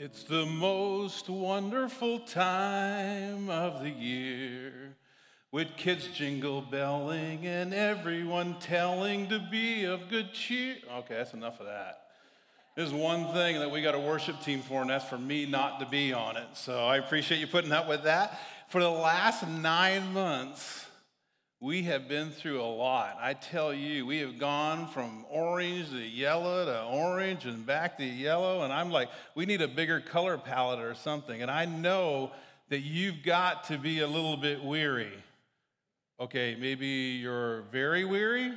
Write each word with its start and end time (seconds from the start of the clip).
It's 0.00 0.22
the 0.22 0.46
most 0.46 1.28
wonderful 1.28 2.20
time 2.20 3.50
of 3.50 3.82
the 3.82 3.90
year 3.90 4.94
with 5.50 5.76
kids 5.76 6.06
jingle 6.14 6.60
belling 6.62 7.44
and 7.44 7.74
everyone 7.74 8.60
telling 8.60 9.28
to 9.30 9.40
be 9.50 9.82
of 9.86 10.08
good 10.08 10.32
cheer. 10.32 10.76
Okay, 10.98 11.14
that's 11.14 11.34
enough 11.34 11.58
of 11.58 11.66
that. 11.66 12.02
There's 12.76 12.92
one 12.92 13.32
thing 13.32 13.58
that 13.58 13.72
we 13.72 13.82
got 13.82 13.96
a 13.96 13.98
worship 13.98 14.40
team 14.40 14.60
for, 14.60 14.82
and 14.82 14.90
that's 14.90 15.04
for 15.04 15.18
me 15.18 15.46
not 15.46 15.80
to 15.80 15.86
be 15.86 16.12
on 16.12 16.36
it. 16.36 16.46
So 16.54 16.78
I 16.78 16.98
appreciate 16.98 17.40
you 17.40 17.48
putting 17.48 17.72
up 17.72 17.88
with 17.88 18.04
that. 18.04 18.38
For 18.68 18.80
the 18.80 18.88
last 18.88 19.48
nine 19.48 20.12
months, 20.12 20.86
we 21.60 21.82
have 21.82 22.08
been 22.08 22.30
through 22.30 22.60
a 22.60 22.62
lot. 22.62 23.18
I 23.20 23.34
tell 23.34 23.74
you, 23.74 24.06
we 24.06 24.18
have 24.18 24.38
gone 24.38 24.86
from 24.88 25.24
orange 25.28 25.90
to 25.90 25.98
yellow 25.98 26.64
to 26.64 26.84
orange 26.84 27.46
and 27.46 27.66
back 27.66 27.98
to 27.98 28.04
yellow. 28.04 28.62
And 28.62 28.72
I'm 28.72 28.90
like, 28.90 29.08
we 29.34 29.44
need 29.44 29.60
a 29.60 29.66
bigger 29.66 30.00
color 30.00 30.38
palette 30.38 30.78
or 30.78 30.94
something. 30.94 31.42
And 31.42 31.50
I 31.50 31.64
know 31.64 32.30
that 32.68 32.80
you've 32.80 33.24
got 33.24 33.64
to 33.64 33.78
be 33.78 34.00
a 34.00 34.06
little 34.06 34.36
bit 34.36 34.62
weary. 34.62 35.12
Okay, 36.20 36.56
maybe 36.60 36.86
you're 36.86 37.62
very 37.72 38.04
weary. 38.04 38.52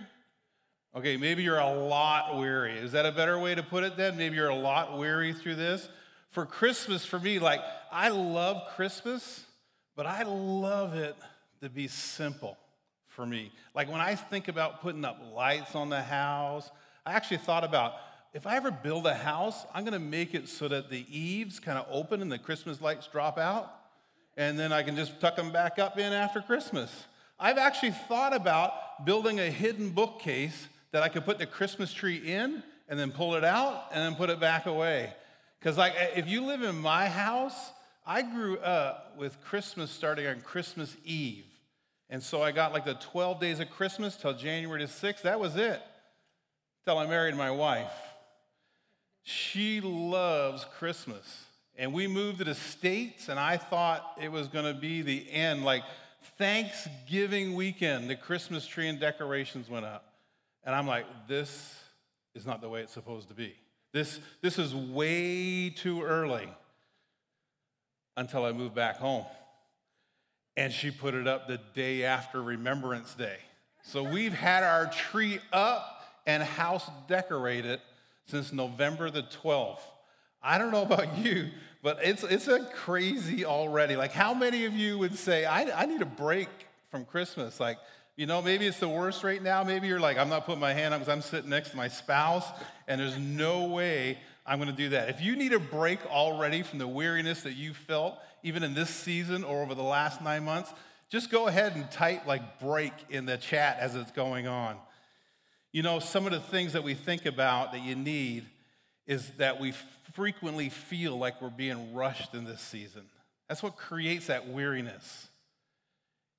Okay, 0.95 1.17
maybe 1.17 1.41
you're 1.41 1.58
a 1.58 1.73
lot 1.73 2.38
weary. 2.38 2.77
Is 2.77 2.91
that 2.91 3.08
a 3.08 3.11
better 3.11 3.39
way 3.39 3.55
to 3.55 3.63
put 3.63 3.83
it 3.83 3.97
then? 3.97 4.16
Maybe 4.16 4.36
you're 4.36 4.49
a 4.49 4.55
lot 4.55 4.97
weary 4.97 5.33
through 5.33 5.55
this. 5.55 5.89
For 6.30 6.45
Christmas, 6.45 7.03
for 7.03 7.20
me, 7.20 7.39
like, 7.39 7.61
I 7.91 8.09
love 8.09 8.75
Christmas, 8.75 9.44
but 9.95 10.05
I 10.05 10.23
love 10.23 10.94
it 10.95 11.16
to 11.61 11.70
be 11.70 11.88
simple 11.88 12.58
for 13.11 13.25
me. 13.25 13.51
Like 13.75 13.89
when 13.89 14.01
I 14.01 14.15
think 14.15 14.47
about 14.47 14.81
putting 14.81 15.05
up 15.05 15.21
lights 15.33 15.75
on 15.75 15.89
the 15.89 16.02
house, 16.02 16.69
I 17.05 17.13
actually 17.13 17.38
thought 17.38 17.63
about 17.63 17.93
if 18.33 18.47
I 18.47 18.55
ever 18.55 18.71
build 18.71 19.05
a 19.05 19.13
house, 19.13 19.65
I'm 19.73 19.83
gonna 19.83 19.99
make 19.99 20.33
it 20.33 20.47
so 20.47 20.67
that 20.69 20.89
the 20.89 21.05
eaves 21.09 21.59
kind 21.59 21.77
of 21.77 21.85
open 21.91 22.21
and 22.21 22.31
the 22.31 22.39
Christmas 22.39 22.79
lights 22.81 23.07
drop 23.07 23.38
out, 23.38 23.69
and 24.38 24.57
then 24.57 24.71
I 24.71 24.83
can 24.83 24.95
just 24.95 25.19
tuck 25.19 25.36
them 25.36 25.52
back 25.52 25.80
up 25.80 25.99
in 25.99 26.13
after 26.13 26.41
Christmas. 26.41 27.05
I've 27.39 27.58
actually 27.58 27.91
thought 27.91 28.33
about 28.33 29.05
building 29.05 29.39
a 29.39 29.49
hidden 29.49 29.89
bookcase 29.89 30.67
that 30.91 31.03
I 31.03 31.09
could 31.09 31.25
put 31.25 31.39
the 31.39 31.45
Christmas 31.45 31.91
tree 31.91 32.17
in 32.17 32.64
and 32.88 32.99
then 32.99 33.11
pull 33.11 33.36
it 33.36 33.43
out 33.43 33.88
and 33.91 34.03
then 34.03 34.16
put 34.16 34.30
it 34.30 34.39
back 34.39 34.66
away. 34.66 35.14
Because 35.59 35.77
like 35.77 35.93
if 36.16 36.27
you 36.27 36.45
live 36.45 36.61
in 36.61 36.77
my 36.77 37.08
house, 37.08 37.71
I 38.05 38.21
grew 38.21 38.58
up 38.59 39.17
with 39.17 39.41
Christmas 39.41 39.91
starting 39.91 40.27
on 40.27 40.41
Christmas 40.41 40.95
Eve. 41.03 41.45
And 42.12 42.22
so 42.22 42.44
I 42.44 42.52
got 42.52 42.73
like 42.73 42.84
the 42.84 42.95
12 42.95 43.40
days 43.40 43.59
of 43.62 43.70
Christmas 43.70 44.17
till 44.17 44.34
January 44.34 44.81
the 44.81 44.92
6th. 44.92 45.22
That 45.22 45.40
was 45.40 45.56
it. 45.56 45.81
Till 46.84 46.98
I 46.98 47.08
married 47.08 47.36
my 47.36 47.50
wife. 47.50 47.94
She 49.23 49.80
loves 49.80 50.66
Christmas. 50.78 51.45
And 51.78 51.94
we 51.94 52.08
moved 52.08 52.39
to 52.39 52.44
the 52.44 52.54
States, 52.54 53.30
and 53.30 53.39
I 53.39 53.56
thought 53.56 54.17
it 54.22 54.30
was 54.30 54.50
going 54.50 54.66
to 54.66 54.80
be 54.80 55.02
the 55.02 55.32
end. 55.32 55.64
Like 55.64 55.84
Thanksgiving 56.38 57.56
weekend, 57.56 58.09
the 58.09 58.16
Christmas 58.17 58.67
tree 58.67 58.89
and 58.89 59.00
decorations 59.00 59.70
went 59.70 59.86
up. 59.86 60.14
And 60.66 60.76
I'm 60.76 60.86
like, 60.86 61.06
this 61.30 61.80
is 62.36 62.45
not 62.45 62.62
the 62.62 62.67
way 62.67 62.82
it's 62.82 62.92
supposed 62.92 63.30
to 63.30 63.34
be. 63.34 63.56
This, 63.94 64.20
this 64.42 64.59
is 64.59 64.76
way 64.76 65.70
too 65.70 66.04
early 66.04 66.50
until 68.17 68.44
I 68.44 68.52
moved 68.52 68.76
back 68.76 68.98
home 68.98 69.26
and 70.57 70.71
she 70.73 70.91
put 70.91 71.13
it 71.13 71.27
up 71.27 71.47
the 71.47 71.59
day 71.73 72.03
after 72.03 72.41
Remembrance 72.41 73.13
Day. 73.13 73.38
So 73.83 74.03
we've 74.03 74.33
had 74.33 74.63
our 74.63 74.88
tree 74.88 75.39
up 75.52 76.05
and 76.27 76.43
house 76.43 76.89
decorated 77.08 77.80
since 78.25 78.53
November 78.53 79.09
the 79.09 79.23
12th. 79.23 79.80
I 80.43 80.58
don't 80.58 80.71
know 80.71 80.83
about 80.83 81.17
you, 81.17 81.49
but 81.81 81.99
it's, 82.03 82.23
it's 82.23 82.47
a 82.47 82.66
crazy 82.66 83.45
already. 83.45 83.95
Like, 83.95 84.11
how 84.11 84.33
many 84.33 84.66
of 84.66 84.73
you 84.73 84.97
would 84.99 85.17
say, 85.17 85.45
I, 85.45 85.81
I 85.81 85.85
need 85.85 86.02
a 86.02 86.05
break 86.05 86.49
from 86.89 87.05
Christmas? 87.05 87.59
Like, 87.59 87.77
you 88.15 88.25
know, 88.27 88.41
maybe 88.41 88.67
it's 88.67 88.80
the 88.80 88.89
worst 88.89 89.23
right 89.23 89.42
now. 89.42 89.64
Maybe 89.64 89.87
you're 89.87 89.99
like, 89.99 90.17
I'm 90.17 90.30
not 90.30 90.45
putting 90.45 90.61
my 90.61 90.73
hand 90.73 90.93
up 90.93 90.99
because 90.99 91.11
I'm 91.11 91.21
sitting 91.21 91.49
next 91.49 91.71
to 91.71 91.77
my 91.77 91.87
spouse, 91.87 92.45
and 92.87 92.99
there's 92.99 93.17
no 93.17 93.65
way 93.65 94.17
I'm 94.45 94.59
going 94.59 94.70
to 94.70 94.76
do 94.76 94.89
that. 94.89 95.09
If 95.09 95.21
you 95.21 95.36
need 95.36 95.53
a 95.53 95.59
break 95.59 95.99
already 96.08 96.61
from 96.61 96.80
the 96.80 96.87
weariness 96.87 97.43
that 97.43 97.53
you 97.53 97.73
felt, 97.73 98.17
even 98.43 98.63
in 98.63 98.73
this 98.73 98.89
season 98.89 99.43
or 99.43 99.61
over 99.61 99.75
the 99.75 99.83
last 99.83 100.21
nine 100.21 100.43
months, 100.43 100.73
just 101.09 101.29
go 101.29 101.47
ahead 101.47 101.75
and 101.75 101.89
type 101.91 102.25
like 102.25 102.59
break 102.59 102.93
in 103.09 103.25
the 103.25 103.37
chat 103.37 103.77
as 103.79 103.95
it's 103.95 104.11
going 104.11 104.47
on. 104.47 104.77
You 105.71 105.83
know, 105.83 105.99
some 105.99 106.25
of 106.25 106.31
the 106.31 106.39
things 106.39 106.73
that 106.73 106.83
we 106.83 106.93
think 106.93 107.25
about 107.25 107.71
that 107.73 107.81
you 107.81 107.95
need 107.95 108.45
is 109.07 109.29
that 109.37 109.59
we 109.59 109.73
frequently 110.13 110.69
feel 110.69 111.17
like 111.17 111.41
we're 111.41 111.49
being 111.49 111.93
rushed 111.93 112.33
in 112.33 112.45
this 112.45 112.61
season. 112.61 113.03
That's 113.47 113.63
what 113.63 113.75
creates 113.75 114.27
that 114.27 114.47
weariness. 114.47 115.27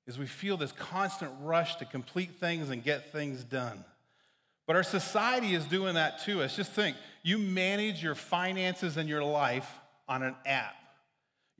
Is 0.05 0.19
we 0.19 0.25
feel 0.25 0.57
this 0.57 0.71
constant 0.71 1.31
rush 1.41 1.75
to 1.77 1.85
complete 1.85 2.39
things 2.39 2.69
and 2.69 2.83
get 2.83 3.11
things 3.11 3.43
done. 3.43 3.85
But 4.65 4.75
our 4.75 4.83
society 4.83 5.53
is 5.53 5.65
doing 5.65 5.95
that 5.95 6.23
to 6.25 6.41
us. 6.41 6.55
Just 6.55 6.71
think, 6.71 6.97
you 7.21 7.37
manage 7.37 8.03
your 8.03 8.15
finances 8.15 8.97
and 8.97 9.07
your 9.07 9.23
life 9.23 9.69
on 10.07 10.23
an 10.23 10.35
app. 10.45 10.75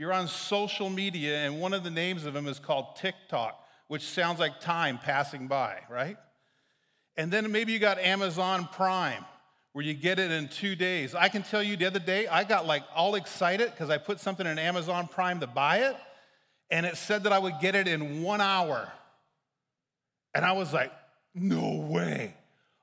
You're 0.04 0.12
on 0.12 0.28
social 0.28 0.90
media, 0.90 1.46
and 1.46 1.62
one 1.62 1.74
of 1.74 1.86
the 1.86 1.90
names 1.90 2.26
of 2.26 2.34
them 2.34 2.46
is 2.46 2.60
called 2.60 2.98
TikTok, 2.98 3.58
which 3.88 4.02
sounds 4.02 4.38
like 4.38 4.60
time 4.60 4.98
passing 4.98 5.48
by, 5.48 5.78
right? 5.90 6.18
And 7.16 7.32
then 7.32 7.50
maybe 7.54 7.72
you 7.72 7.80
got 7.80 8.00
Amazon 8.00 8.68
Prime, 8.74 9.24
where 9.72 9.86
you 9.86 9.94
get 9.94 10.20
it 10.20 10.30
in 10.30 10.50
two 10.50 10.76
days. 10.76 11.16
I 11.16 11.30
can 11.30 11.42
tell 11.42 11.64
you 11.64 11.78
the 11.78 11.86
other 11.86 12.02
day, 12.02 12.28
I 12.28 12.44
got 12.44 12.68
like 12.68 12.84
all 12.94 13.16
excited 13.16 13.72
because 13.72 13.90
I 13.90 13.98
put 13.98 14.20
something 14.20 14.46
in 14.46 14.60
Amazon 14.60 15.08
Prime 15.08 15.40
to 15.40 15.48
buy 15.48 15.78
it, 15.78 15.96
and 16.70 16.86
it 16.86 16.98
said 16.98 17.24
that 17.24 17.32
I 17.32 17.40
would 17.40 17.62
get 17.62 17.74
it 17.74 17.88
in 17.88 18.24
one 18.24 18.42
hour. 18.42 18.92
And 20.36 20.44
I 20.44 20.52
was 20.52 20.74
like, 20.74 20.92
no 21.34 21.76
way. 21.76 22.34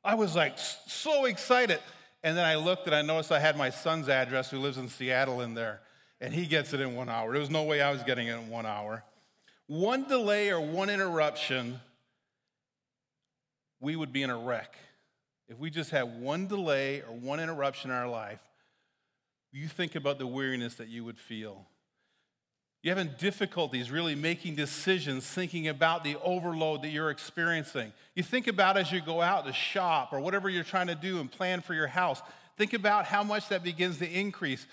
I 0.03 0.15
was 0.15 0.35
like 0.35 0.55
so 0.57 1.27
excited. 1.27 1.81
And 2.25 2.35
then 2.35 2.47
I 2.47 2.55
looked 2.55 2.87
and 2.87 2.97
I 2.97 3.03
noticed 3.03 3.31
I 3.31 3.41
had 3.41 3.59
my 3.59 3.69
son's 3.69 4.09
address, 4.09 4.51
who 4.51 4.59
lives 4.59 4.79
in 4.79 4.89
Seattle, 4.89 5.43
in 5.43 5.53
there 5.53 5.83
and 6.21 6.35
he 6.35 6.47
gets 6.47 6.73
it 6.73 6.81
in 6.81 6.95
one 6.95 7.09
hour. 7.09 7.33
There 7.33 7.41
was 7.41 7.51
no 7.51 7.63
way 7.65 7.81
I 7.81 7.91
was 7.91 8.03
getting 8.03 8.27
it 8.27 8.35
in 8.35 8.49
one 8.49 8.67
hour. 8.67 9.03
One 9.67 10.07
delay 10.09 10.51
or 10.51 10.61
one 10.61 10.91
interruption, 10.91 11.81
we 13.81 13.97
would 13.97 14.13
be 14.13 14.23
in 14.23 14.31
a 14.31 14.39
wreck. 14.39 14.75
If 15.49 15.59
we 15.59 15.71
just 15.71 15.91
had 15.91 16.21
one 16.21 16.47
delay 16.47 17.03
or 17.03 17.15
one 17.15 17.41
interruption 17.41 17.91
in 17.91 17.97
our 17.97 18.09
life, 18.09 18.41
you 19.53 19.67
think 19.67 19.95
about 19.97 20.19
the 20.19 20.27
weariness 20.27 20.75
that 20.77 20.89
you 20.89 21.05
would 21.05 21.19
feel. 21.19 21.67
You're 22.83 22.97
having 22.97 23.15
difficulties 23.19 23.91
really 23.91 24.15
making 24.15 24.55
decisions, 24.55 25.27
thinking 25.27 25.69
about 25.69 26.03
the 26.03 26.17
overload 26.23 26.83
that 26.83 26.89
you're 26.89 27.11
experiencing. 27.11 27.93
You 28.15 28.23
think 28.23 28.47
about 28.47 28.77
as 28.77 28.91
you 28.91 29.01
go 29.01 29.21
out 29.21 29.45
to 29.47 29.53
shop 29.53 30.13
or 30.13 30.21
whatever 30.21 30.49
you're 30.49 30.65
trying 30.65 30.87
to 30.87 30.95
do 30.95 31.19
and 31.19 31.31
plan 31.31 31.61
for 31.61 31.75
your 31.75 31.89
house. 31.89 32.23
Think 32.57 32.73
about 32.73 33.05
how 33.05 33.23
much 33.23 33.49
that 33.49 33.63
begins 33.63 33.99
to 33.99 34.11
increase. 34.11 34.67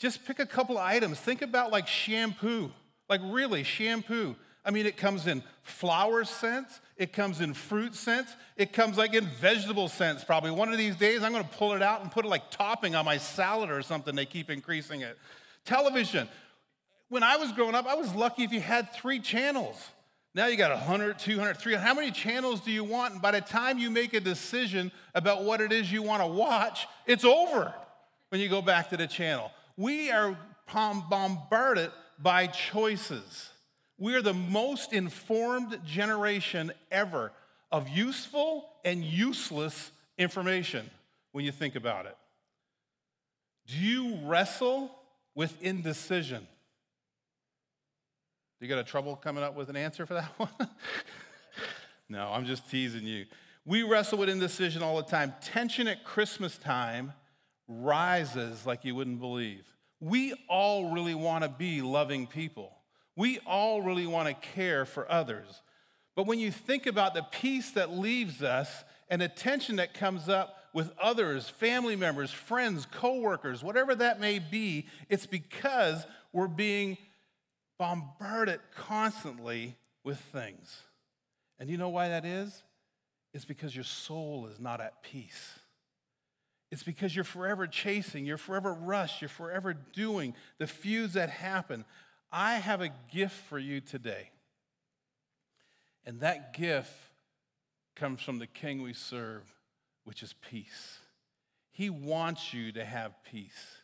Just 0.00 0.24
pick 0.24 0.38
a 0.38 0.46
couple 0.46 0.78
items. 0.78 1.20
Think 1.20 1.42
about 1.42 1.70
like 1.70 1.86
shampoo, 1.86 2.72
like 3.10 3.20
really 3.22 3.62
shampoo. 3.62 4.34
I 4.64 4.70
mean, 4.70 4.86
it 4.86 4.96
comes 4.96 5.26
in 5.26 5.42
flower 5.62 6.24
scents, 6.24 6.80
it 6.96 7.12
comes 7.12 7.40
in 7.40 7.52
fruit 7.54 7.94
scents, 7.94 8.34
it 8.56 8.72
comes 8.72 8.96
like 8.96 9.14
in 9.14 9.26
vegetable 9.26 9.88
scents. 9.88 10.24
Probably 10.24 10.50
one 10.50 10.72
of 10.72 10.78
these 10.78 10.96
days, 10.96 11.22
I'm 11.22 11.32
gonna 11.32 11.44
pull 11.44 11.74
it 11.74 11.82
out 11.82 12.00
and 12.00 12.10
put 12.10 12.24
it 12.24 12.28
like 12.28 12.50
topping 12.50 12.94
on 12.94 13.04
my 13.04 13.18
salad 13.18 13.70
or 13.70 13.82
something. 13.82 14.14
They 14.14 14.24
keep 14.24 14.48
increasing 14.48 15.02
it. 15.02 15.18
Television. 15.66 16.28
When 17.10 17.22
I 17.22 17.36
was 17.36 17.52
growing 17.52 17.74
up, 17.74 17.86
I 17.86 17.94
was 17.94 18.14
lucky 18.14 18.42
if 18.42 18.52
you 18.52 18.60
had 18.60 18.92
three 18.94 19.18
channels. 19.18 19.76
Now 20.34 20.46
you 20.46 20.56
got 20.56 20.70
100, 20.70 21.18
200, 21.18 21.58
300. 21.58 21.84
How 21.84 21.92
many 21.92 22.10
channels 22.10 22.60
do 22.60 22.70
you 22.70 22.84
want? 22.84 23.14
And 23.14 23.22
by 23.22 23.32
the 23.32 23.40
time 23.42 23.78
you 23.78 23.90
make 23.90 24.14
a 24.14 24.20
decision 24.20 24.92
about 25.14 25.44
what 25.44 25.60
it 25.60 25.72
is 25.72 25.92
you 25.92 26.02
want 26.02 26.22
to 26.22 26.26
watch, 26.26 26.86
it's 27.06 27.24
over 27.24 27.74
when 28.30 28.40
you 28.40 28.48
go 28.48 28.62
back 28.62 28.88
to 28.90 28.96
the 28.96 29.06
channel. 29.06 29.50
We 29.80 30.10
are 30.10 30.36
bombarded 31.08 31.90
by 32.18 32.48
choices. 32.48 33.48
We 33.96 34.14
are 34.14 34.20
the 34.20 34.34
most 34.34 34.92
informed 34.92 35.80
generation 35.86 36.70
ever 36.90 37.32
of 37.72 37.88
useful 37.88 38.68
and 38.84 39.02
useless 39.02 39.90
information 40.18 40.90
when 41.32 41.46
you 41.46 41.50
think 41.50 41.76
about 41.76 42.04
it. 42.04 42.14
Do 43.68 43.78
you 43.78 44.18
wrestle 44.24 44.90
with 45.34 45.56
indecision? 45.62 46.46
You 48.60 48.68
got 48.68 48.80
a 48.80 48.84
trouble 48.84 49.16
coming 49.16 49.42
up 49.42 49.56
with 49.56 49.70
an 49.70 49.76
answer 49.76 50.04
for 50.04 50.12
that 50.12 50.30
one? 50.36 50.68
no, 52.06 52.28
I'm 52.28 52.44
just 52.44 52.70
teasing 52.70 53.04
you. 53.04 53.24
We 53.64 53.82
wrestle 53.82 54.18
with 54.18 54.28
indecision 54.28 54.82
all 54.82 54.98
the 54.98 55.04
time. 55.04 55.32
Tension 55.40 55.88
at 55.88 56.04
Christmas 56.04 56.58
time 56.58 57.14
rises 57.70 58.66
like 58.66 58.84
you 58.84 58.94
wouldn't 58.94 59.20
believe. 59.20 59.64
We 60.00 60.34
all 60.48 60.92
really 60.92 61.14
want 61.14 61.44
to 61.44 61.50
be 61.50 61.82
loving 61.82 62.26
people. 62.26 62.76
We 63.16 63.38
all 63.46 63.82
really 63.82 64.06
want 64.06 64.28
to 64.28 64.48
care 64.48 64.84
for 64.84 65.10
others. 65.10 65.62
But 66.16 66.26
when 66.26 66.38
you 66.38 66.50
think 66.50 66.86
about 66.86 67.14
the 67.14 67.22
peace 67.30 67.70
that 67.72 67.90
leaves 67.90 68.42
us 68.42 68.84
and 69.08 69.22
the 69.22 69.28
tension 69.28 69.76
that 69.76 69.94
comes 69.94 70.28
up 70.28 70.56
with 70.72 70.90
others, 71.00 71.48
family 71.48 71.96
members, 71.96 72.30
friends, 72.30 72.86
coworkers, 72.90 73.62
whatever 73.62 73.94
that 73.94 74.20
may 74.20 74.38
be, 74.38 74.86
it's 75.08 75.26
because 75.26 76.06
we're 76.32 76.48
being 76.48 76.96
bombarded 77.78 78.60
constantly 78.74 79.76
with 80.04 80.18
things. 80.18 80.82
And 81.58 81.68
you 81.68 81.76
know 81.76 81.88
why 81.88 82.08
that 82.08 82.24
is? 82.24 82.62
It's 83.32 83.44
because 83.44 83.74
your 83.74 83.84
soul 83.84 84.48
is 84.50 84.58
not 84.60 84.80
at 84.80 85.02
peace. 85.02 85.58
It's 86.70 86.82
because 86.82 87.14
you're 87.14 87.24
forever 87.24 87.66
chasing, 87.66 88.24
you're 88.24 88.38
forever 88.38 88.72
rushed, 88.72 89.20
you're 89.20 89.28
forever 89.28 89.74
doing 89.74 90.34
the 90.58 90.66
feuds 90.66 91.14
that 91.14 91.30
happen. 91.30 91.84
I 92.30 92.54
have 92.54 92.80
a 92.80 92.90
gift 93.12 93.34
for 93.48 93.58
you 93.58 93.80
today. 93.80 94.30
And 96.06 96.20
that 96.20 96.54
gift 96.54 96.92
comes 97.96 98.22
from 98.22 98.38
the 98.38 98.46
King 98.46 98.82
we 98.82 98.92
serve, 98.92 99.42
which 100.04 100.22
is 100.22 100.34
peace. 100.48 100.98
He 101.72 101.90
wants 101.90 102.54
you 102.54 102.72
to 102.72 102.84
have 102.84 103.12
peace. 103.24 103.78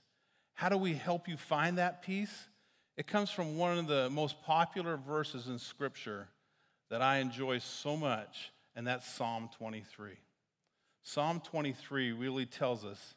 How 0.55 0.69
do 0.69 0.77
we 0.77 0.95
help 0.95 1.29
you 1.29 1.37
find 1.37 1.79
that 1.79 2.03
peace? 2.03 2.49
It 2.97 3.07
comes 3.07 3.31
from 3.31 3.59
one 3.59 3.79
of 3.79 3.89
the 3.89 4.09
most 4.11 4.43
popular 4.43 4.97
verses 4.97 5.49
in 5.49 5.59
Scripture 5.59 6.29
that 6.89 7.03
I 7.03 7.19
enjoy 7.19 7.59
so 7.59 7.97
much, 7.97 8.53
and 8.75 8.87
that's 8.87 9.07
Psalm 9.07 9.51
23. 9.59 10.13
Psalm 11.09 11.41
23 11.41 12.11
really 12.11 12.47
tells 12.47 12.85
us 12.85 13.15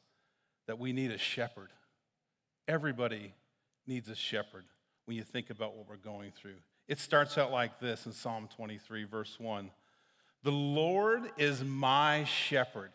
that 0.67 0.77
we 0.77 0.93
need 0.93 1.09
a 1.09 1.17
shepherd. 1.17 1.69
Everybody 2.67 3.33
needs 3.87 4.09
a 4.09 4.15
shepherd 4.15 4.65
when 5.05 5.17
you 5.17 5.23
think 5.23 5.49
about 5.49 5.75
what 5.75 5.89
we're 5.89 5.95
going 5.95 6.31
through. 6.31 6.57
It 6.87 6.99
starts 6.99 7.35
out 7.35 7.51
like 7.51 7.79
this 7.79 8.05
in 8.05 8.11
Psalm 8.11 8.47
23, 8.55 9.05
verse 9.05 9.39
1 9.39 9.71
The 10.43 10.51
Lord 10.51 11.31
is 11.39 11.63
my 11.63 12.25
shepherd. 12.25 12.91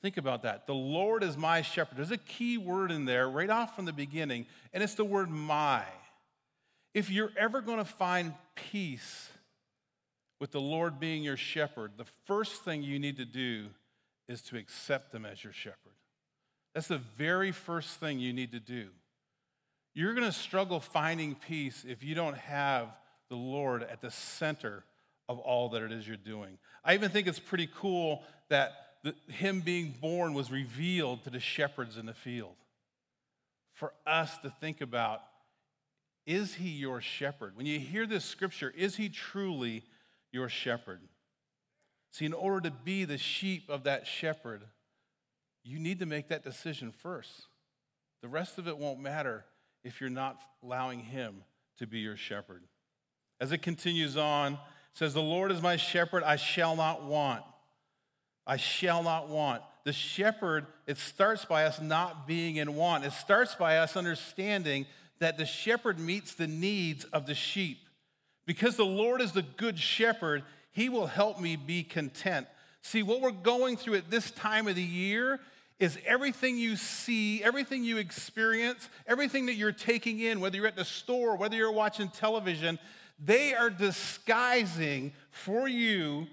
Think 0.00 0.16
about 0.16 0.44
that. 0.44 0.68
The 0.68 0.74
Lord 0.74 1.24
is 1.24 1.36
my 1.36 1.62
shepherd. 1.62 1.98
There's 1.98 2.12
a 2.12 2.18
key 2.18 2.56
word 2.56 2.92
in 2.92 3.04
there 3.04 3.28
right 3.28 3.50
off 3.50 3.74
from 3.74 3.84
the 3.84 3.92
beginning, 3.92 4.46
and 4.72 4.80
it's 4.80 4.94
the 4.94 5.04
word 5.04 5.28
my. 5.28 5.82
If 6.94 7.10
you're 7.10 7.32
ever 7.36 7.62
going 7.62 7.78
to 7.78 7.84
find 7.84 8.32
peace 8.54 9.28
with 10.40 10.52
the 10.52 10.60
Lord 10.60 11.00
being 11.00 11.22
your 11.22 11.36
shepherd, 11.36 11.92
the 11.96 12.06
first 12.26 12.64
thing 12.64 12.82
you 12.82 12.98
need 12.98 13.16
to 13.16 13.24
do 13.24 13.66
is 14.28 14.42
to 14.42 14.56
accept 14.56 15.14
him 15.14 15.24
as 15.24 15.42
your 15.42 15.52
shepherd. 15.52 15.94
That's 16.74 16.88
the 16.88 17.00
very 17.16 17.50
first 17.50 17.98
thing 17.98 18.20
you 18.20 18.32
need 18.32 18.52
to 18.52 18.60
do. 18.60 18.88
You're 19.94 20.14
going 20.14 20.26
to 20.26 20.32
struggle 20.32 20.80
finding 20.80 21.34
peace 21.34 21.84
if 21.88 22.04
you 22.04 22.14
don't 22.14 22.36
have 22.36 22.88
the 23.30 23.36
Lord 23.36 23.82
at 23.82 24.00
the 24.00 24.10
center 24.10 24.84
of 25.28 25.38
all 25.38 25.70
that 25.70 25.82
it 25.82 25.92
is 25.92 26.06
you're 26.06 26.16
doing. 26.16 26.58
I 26.84 26.94
even 26.94 27.10
think 27.10 27.26
it's 27.26 27.40
pretty 27.40 27.68
cool 27.74 28.22
that 28.48 28.72
the, 29.02 29.14
him 29.32 29.60
being 29.60 29.94
born 30.00 30.34
was 30.34 30.50
revealed 30.50 31.24
to 31.24 31.30
the 31.30 31.40
shepherds 31.40 31.96
in 31.96 32.06
the 32.06 32.14
field. 32.14 32.54
For 33.74 33.92
us 34.06 34.36
to 34.38 34.50
think 34.60 34.80
about, 34.80 35.20
is 36.26 36.54
he 36.54 36.68
your 36.68 37.00
shepherd? 37.00 37.56
When 37.56 37.66
you 37.66 37.78
hear 37.78 38.06
this 38.06 38.24
scripture, 38.24 38.72
is 38.76 38.96
he 38.96 39.08
truly 39.08 39.82
your 40.32 40.48
shepherd? 40.48 41.00
See, 42.12 42.24
in 42.24 42.32
order 42.32 42.68
to 42.68 42.70
be 42.70 43.04
the 43.04 43.18
sheep 43.18 43.68
of 43.68 43.84
that 43.84 44.06
shepherd, 44.06 44.62
you 45.64 45.78
need 45.78 45.98
to 46.00 46.06
make 46.06 46.28
that 46.28 46.44
decision 46.44 46.92
first. 46.92 47.46
The 48.22 48.28
rest 48.28 48.58
of 48.58 48.66
it 48.66 48.78
won't 48.78 49.00
matter 49.00 49.44
if 49.84 50.00
you're 50.00 50.10
not 50.10 50.40
allowing 50.62 51.00
Him 51.00 51.42
to 51.78 51.86
be 51.86 51.98
your 52.00 52.16
shepherd. 52.16 52.64
As 53.40 53.52
it 53.52 53.62
continues 53.62 54.16
on, 54.16 54.54
it 54.54 54.58
says, 54.94 55.14
The 55.14 55.22
Lord 55.22 55.52
is 55.52 55.62
my 55.62 55.76
shepherd, 55.76 56.24
I 56.24 56.36
shall 56.36 56.74
not 56.74 57.04
want. 57.04 57.44
I 58.46 58.56
shall 58.56 59.02
not 59.02 59.28
want. 59.28 59.62
The 59.84 59.92
shepherd, 59.92 60.66
it 60.86 60.96
starts 60.96 61.44
by 61.44 61.64
us 61.64 61.80
not 61.80 62.26
being 62.26 62.56
in 62.56 62.74
want. 62.74 63.04
It 63.04 63.12
starts 63.12 63.54
by 63.54 63.78
us 63.78 63.96
understanding 63.96 64.86
that 65.18 65.36
the 65.36 65.46
shepherd 65.46 65.98
meets 65.98 66.34
the 66.34 66.46
needs 66.46 67.04
of 67.04 67.26
the 67.26 67.34
sheep. 67.34 67.87
Because 68.48 68.76
the 68.76 68.86
Lord 68.86 69.20
is 69.20 69.32
the 69.32 69.42
good 69.42 69.78
shepherd, 69.78 70.42
he 70.70 70.88
will 70.88 71.06
help 71.06 71.38
me 71.38 71.54
be 71.54 71.82
content. 71.82 72.46
See, 72.80 73.02
what 73.02 73.20
we're 73.20 73.30
going 73.30 73.76
through 73.76 73.96
at 73.96 74.10
this 74.10 74.30
time 74.30 74.66
of 74.66 74.74
the 74.74 74.82
year 74.82 75.38
is 75.78 75.98
everything 76.06 76.56
you 76.56 76.74
see, 76.74 77.44
everything 77.44 77.84
you 77.84 77.98
experience, 77.98 78.88
everything 79.06 79.44
that 79.46 79.56
you're 79.56 79.70
taking 79.70 80.20
in, 80.20 80.40
whether 80.40 80.56
you're 80.56 80.66
at 80.66 80.76
the 80.76 80.84
store, 80.86 81.36
whether 81.36 81.56
you're 81.56 81.70
watching 81.70 82.08
television, 82.08 82.78
they 83.22 83.52
are 83.52 83.68
disguising 83.68 85.12
for 85.30 85.68
you 85.68 86.26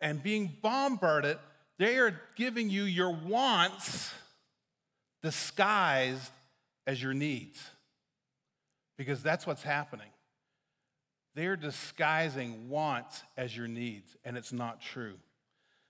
and 0.00 0.20
being 0.20 0.50
bombarded. 0.60 1.38
They 1.78 1.98
are 1.98 2.20
giving 2.34 2.68
you 2.68 2.82
your 2.82 3.12
wants 3.14 4.12
disguised 5.22 6.32
as 6.84 7.00
your 7.00 7.14
needs. 7.14 7.62
Because 8.98 9.22
that's 9.22 9.46
what's 9.46 9.62
happening. 9.62 10.08
They're 11.40 11.56
disguising 11.56 12.68
wants 12.68 13.22
as 13.34 13.56
your 13.56 13.66
needs, 13.66 14.14
and 14.26 14.36
it's 14.36 14.52
not 14.52 14.82
true. 14.82 15.14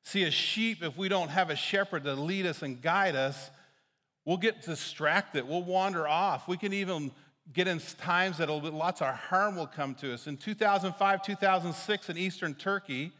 See, 0.04 0.22
a 0.22 0.30
sheep, 0.30 0.80
if 0.80 0.96
we 0.96 1.08
don't 1.08 1.28
have 1.28 1.50
a 1.50 1.56
shepherd 1.56 2.04
to 2.04 2.14
lead 2.14 2.46
us 2.46 2.62
and 2.62 2.80
guide 2.80 3.16
us, 3.16 3.50
we'll 4.24 4.36
get 4.36 4.62
distracted. 4.62 5.48
We'll 5.48 5.64
wander 5.64 6.06
off. 6.06 6.46
We 6.46 6.56
can 6.56 6.72
even 6.72 7.10
get 7.52 7.66
in 7.66 7.80
times 7.98 8.38
that 8.38 8.48
lots 8.48 9.02
of 9.02 9.12
harm 9.12 9.56
will 9.56 9.66
come 9.66 9.96
to 9.96 10.14
us. 10.14 10.28
In 10.28 10.36
2005, 10.36 11.22
2006, 11.24 12.08
in 12.08 12.16
eastern 12.16 12.54
Turkey, 12.54 13.10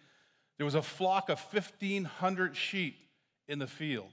there 0.57 0.65
was 0.65 0.77
a 0.77 0.83
flock 0.83 1.31
of 1.31 1.41
1,500 1.53 2.57
sheep 2.57 2.97
in 3.49 3.59
the 3.59 3.67
field. 3.67 4.13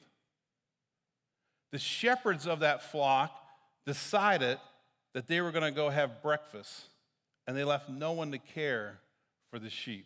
The 1.72 1.78
shepherds 1.78 2.48
of 2.48 2.62
that 2.62 2.82
flock 2.82 3.32
decided 3.86 4.58
that 5.14 5.28
they 5.28 5.40
were 5.40 5.52
going 5.52 5.66
to 5.66 5.70
go 5.70 5.92
have 5.92 6.24
breakfast, 6.24 6.86
and 7.48 7.56
they 7.56 7.64
left 7.64 7.90
no 7.90 8.12
one 8.12 8.32
to 8.32 8.38
care 8.38 9.00
for 9.50 9.58
the 9.58 9.70
sheep. 9.70 10.06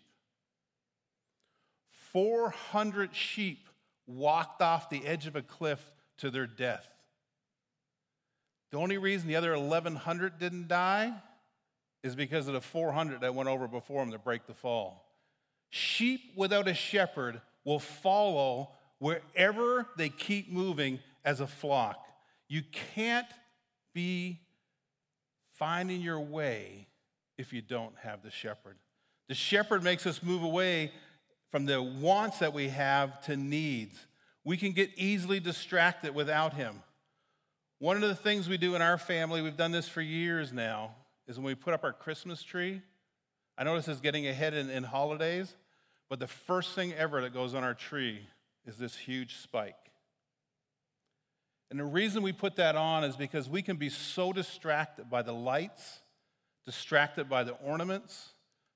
400 2.13 3.15
sheep 3.15 3.67
walked 4.05 4.61
off 4.61 4.89
the 4.89 5.05
edge 5.05 5.27
of 5.27 5.35
a 5.35 5.41
cliff 5.41 5.79
to 6.17 6.29
their 6.29 6.45
death. 6.45 6.87
The 8.71 8.77
only 8.77 8.97
reason 8.97 9.27
the 9.27 9.35
other 9.35 9.57
1,100 9.57 10.37
didn't 10.39 10.67
die 10.67 11.13
is 12.03 12.15
because 12.15 12.47
of 12.47 12.53
the 12.53 12.61
400 12.61 13.21
that 13.21 13.35
went 13.35 13.49
over 13.49 13.67
before 13.67 14.03
them 14.03 14.11
to 14.11 14.19
break 14.19 14.45
the 14.45 14.53
fall. 14.53 15.05
Sheep 15.69 16.33
without 16.35 16.67
a 16.67 16.73
shepherd 16.73 17.41
will 17.63 17.79
follow 17.79 18.71
wherever 18.99 19.87
they 19.97 20.09
keep 20.09 20.51
moving 20.51 20.99
as 21.23 21.39
a 21.39 21.47
flock. 21.47 22.05
You 22.47 22.61
can't 22.95 23.27
be 23.93 24.39
finding 25.57 26.01
your 26.01 26.19
way 26.19 26.87
if 27.37 27.53
you 27.53 27.61
don't 27.61 27.93
have 28.03 28.23
the 28.23 28.31
shepherd. 28.31 28.77
The 29.27 29.35
shepherd 29.35 29.83
makes 29.83 30.05
us 30.05 30.21
move 30.21 30.43
away 30.43 30.91
from 31.49 31.65
the 31.65 31.81
wants 31.81 32.39
that 32.39 32.53
we 32.53 32.69
have 32.69 33.21
to 33.25 33.35
needs. 33.35 34.07
We 34.43 34.57
can 34.57 34.71
get 34.71 34.89
easily 34.95 35.39
distracted 35.39 36.15
without 36.15 36.53
Him. 36.53 36.81
One 37.79 37.95
of 37.95 38.03
the 38.03 38.15
things 38.15 38.47
we 38.47 38.57
do 38.57 38.75
in 38.75 38.81
our 38.81 38.97
family, 38.97 39.41
we've 39.41 39.57
done 39.57 39.71
this 39.71 39.87
for 39.87 40.01
years 40.01 40.53
now, 40.53 40.95
is 41.27 41.37
when 41.37 41.45
we 41.45 41.55
put 41.55 41.73
up 41.73 41.83
our 41.83 41.93
Christmas 41.93 42.43
tree. 42.43 42.81
I 43.57 43.63
notice 43.63 43.87
it's 43.87 44.01
getting 44.01 44.27
ahead 44.27 44.53
in, 44.53 44.69
in 44.69 44.83
holidays, 44.83 45.55
but 46.09 46.19
the 46.19 46.27
first 46.27 46.73
thing 46.73 46.93
ever 46.93 47.21
that 47.21 47.33
goes 47.33 47.53
on 47.53 47.63
our 47.63 47.73
tree 47.73 48.21
is 48.65 48.77
this 48.77 48.95
huge 48.95 49.37
spike. 49.37 49.75
And 51.71 51.79
the 51.79 51.85
reason 51.85 52.21
we 52.21 52.33
put 52.33 52.57
that 52.57 52.75
on 52.75 53.05
is 53.05 53.15
because 53.15 53.47
we 53.47 53.61
can 53.61 53.77
be 53.77 53.89
so 53.89 54.33
distracted 54.33 55.09
by 55.09 55.21
the 55.21 55.31
lights, 55.31 56.00
distracted 56.65 57.29
by 57.29 57.43
the 57.43 57.53
ornaments, 57.53 58.29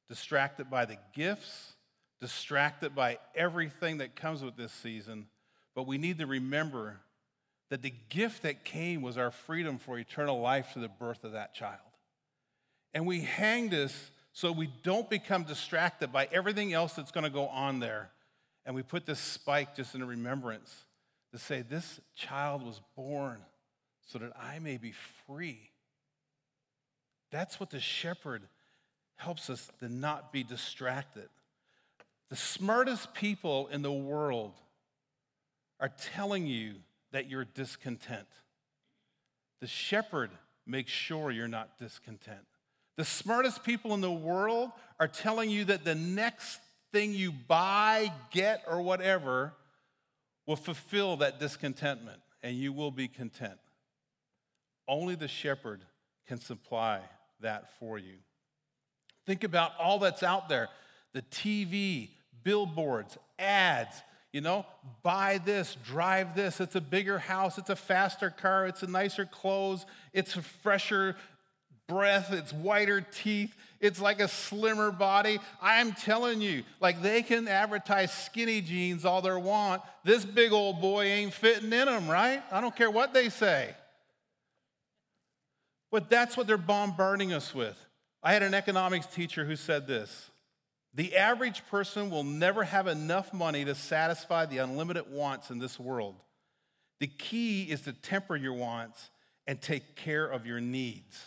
distracted 0.09 0.69
by 0.69 0.85
the 0.85 0.97
gifts, 1.13 1.73
distracted 2.21 2.95
by 2.95 3.17
everything 3.35 3.97
that 3.97 4.15
comes 4.15 4.43
with 4.43 4.55
this 4.55 4.71
season, 4.71 5.27
but 5.75 5.85
we 5.85 5.97
need 5.97 6.19
to 6.19 6.25
remember 6.25 7.01
that 7.69 7.81
the 7.81 7.93
gift 8.09 8.43
that 8.43 8.63
came 8.63 9.01
was 9.01 9.17
our 9.17 9.31
freedom 9.31 9.77
for 9.77 9.97
eternal 9.97 10.39
life 10.39 10.69
through 10.71 10.83
the 10.83 10.87
birth 10.87 11.23
of 11.23 11.33
that 11.33 11.53
child. 11.53 11.79
And 12.93 13.05
we 13.05 13.21
hang 13.21 13.69
this 13.69 14.11
so 14.31 14.51
we 14.51 14.69
don't 14.83 15.09
become 15.09 15.43
distracted 15.43 16.11
by 16.11 16.27
everything 16.31 16.73
else 16.73 16.93
that's 16.93 17.11
going 17.11 17.23
to 17.23 17.29
go 17.29 17.47
on 17.47 17.79
there. 17.79 18.11
And 18.65 18.75
we 18.75 18.83
put 18.83 19.05
this 19.05 19.19
spike 19.19 19.75
just 19.75 19.95
in 19.95 20.01
a 20.01 20.05
remembrance 20.05 20.73
to 21.31 21.39
say, 21.39 21.61
This 21.61 21.99
child 22.15 22.63
was 22.63 22.81
born 22.95 23.41
so 24.05 24.19
that 24.19 24.31
I 24.37 24.59
may 24.59 24.77
be 24.77 24.93
free. 25.27 25.71
That's 27.35 27.59
what 27.59 27.69
the 27.69 27.81
shepherd 27.81 28.43
helps 29.17 29.49
us 29.49 29.69
to 29.81 29.89
not 29.89 30.31
be 30.31 30.41
distracted. 30.41 31.27
The 32.29 32.37
smartest 32.37 33.13
people 33.13 33.67
in 33.73 33.81
the 33.81 33.91
world 33.91 34.53
are 35.81 35.91
telling 36.13 36.47
you 36.47 36.75
that 37.11 37.29
you're 37.29 37.43
discontent. 37.43 38.29
The 39.59 39.67
shepherd 39.67 40.31
makes 40.65 40.93
sure 40.93 41.29
you're 41.29 41.49
not 41.49 41.77
discontent. 41.77 42.45
The 42.95 43.03
smartest 43.03 43.65
people 43.65 43.93
in 43.93 43.99
the 43.99 44.09
world 44.09 44.71
are 44.97 45.09
telling 45.09 45.49
you 45.49 45.65
that 45.65 45.83
the 45.83 45.93
next 45.93 46.61
thing 46.93 47.11
you 47.11 47.33
buy, 47.33 48.13
get, 48.31 48.63
or 48.65 48.81
whatever 48.81 49.51
will 50.47 50.55
fulfill 50.55 51.17
that 51.17 51.41
discontentment 51.41 52.21
and 52.41 52.55
you 52.55 52.71
will 52.71 52.91
be 52.91 53.09
content. 53.09 53.59
Only 54.87 55.15
the 55.15 55.27
shepherd 55.27 55.81
can 56.27 56.39
supply 56.39 57.01
that 57.41 57.77
for 57.79 57.97
you. 57.97 58.15
Think 59.25 59.43
about 59.43 59.71
all 59.79 59.99
that's 59.99 60.23
out 60.23 60.49
there 60.49 60.69
the 61.13 61.21
TV, 61.23 62.09
billboards, 62.43 63.17
ads. 63.39 64.01
You 64.33 64.41
know, 64.41 64.65
buy 65.01 65.37
this, 65.37 65.77
drive 65.85 66.35
this. 66.35 66.59
It's 66.59 66.75
a 66.75 66.81
bigger 66.81 67.17
house, 67.17 67.57
it's 67.57 67.69
a 67.69 67.75
faster 67.75 68.29
car, 68.29 68.67
it's 68.67 68.83
a 68.83 68.87
nicer 68.87 69.25
clothes, 69.25 69.85
it's 70.11 70.35
a 70.35 70.41
fresher 70.41 71.15
breath, 71.87 72.33
it's 72.33 72.51
whiter 72.51 72.99
teeth, 72.99 73.55
it's 73.79 74.01
like 74.01 74.19
a 74.19 74.27
slimmer 74.27 74.91
body. 74.91 75.39
I'm 75.61 75.93
telling 75.93 76.41
you, 76.41 76.63
like 76.81 77.01
they 77.01 77.21
can 77.21 77.47
advertise 77.47 78.11
skinny 78.11 78.59
jeans 78.59 79.05
all 79.05 79.21
they 79.21 79.31
want. 79.31 79.81
This 80.03 80.25
big 80.25 80.51
old 80.51 80.81
boy 80.81 81.03
ain't 81.03 81.33
fitting 81.33 81.71
in 81.71 81.85
them, 81.85 82.09
right? 82.09 82.43
I 82.51 82.59
don't 82.59 82.75
care 82.75 82.91
what 82.91 83.13
they 83.13 83.29
say. 83.29 83.73
But 85.95 86.09
that's 86.09 86.35
what 86.35 86.45
they're 86.45 86.57
bombarding 86.57 87.31
us 87.31 87.55
with. 87.55 87.79
I 88.21 88.33
had 88.33 88.43
an 88.43 88.53
economics 88.53 89.05
teacher 89.05 89.45
who 89.45 89.55
said 89.55 89.87
this 89.87 90.29
The 90.93 91.15
average 91.15 91.65
person 91.67 92.09
will 92.09 92.25
never 92.25 92.65
have 92.65 92.87
enough 92.87 93.33
money 93.33 93.63
to 93.63 93.75
satisfy 93.75 94.45
the 94.45 94.57
unlimited 94.57 95.05
wants 95.09 95.51
in 95.51 95.59
this 95.59 95.79
world. 95.79 96.15
The 96.99 97.07
key 97.07 97.63
is 97.63 97.83
to 97.83 97.93
temper 97.93 98.35
your 98.35 98.51
wants 98.51 99.09
and 99.47 99.61
take 99.61 99.95
care 99.95 100.25
of 100.25 100.45
your 100.45 100.59
needs. 100.59 101.23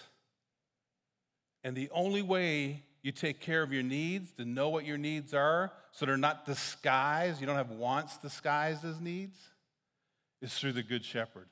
And 1.65 1.75
the 1.75 1.89
only 1.91 2.21
way 2.21 2.83
you 3.01 3.11
take 3.11 3.41
care 3.41 3.63
of 3.63 3.73
your 3.73 3.83
needs, 3.83 4.33
to 4.33 4.45
know 4.45 4.69
what 4.69 4.85
your 4.85 4.99
needs 4.99 5.33
are, 5.33 5.73
so 5.93 6.05
they're 6.05 6.19
not 6.19 6.45
disguised, 6.45 7.41
you 7.41 7.47
don't 7.47 7.57
have 7.57 7.71
wants 7.71 8.19
disguised 8.19 8.85
as 8.85 9.01
needs, 9.01 9.39
is 10.43 10.53
through 10.59 10.73
the 10.73 10.83
Good 10.83 11.07
Shepherd, 11.07 11.49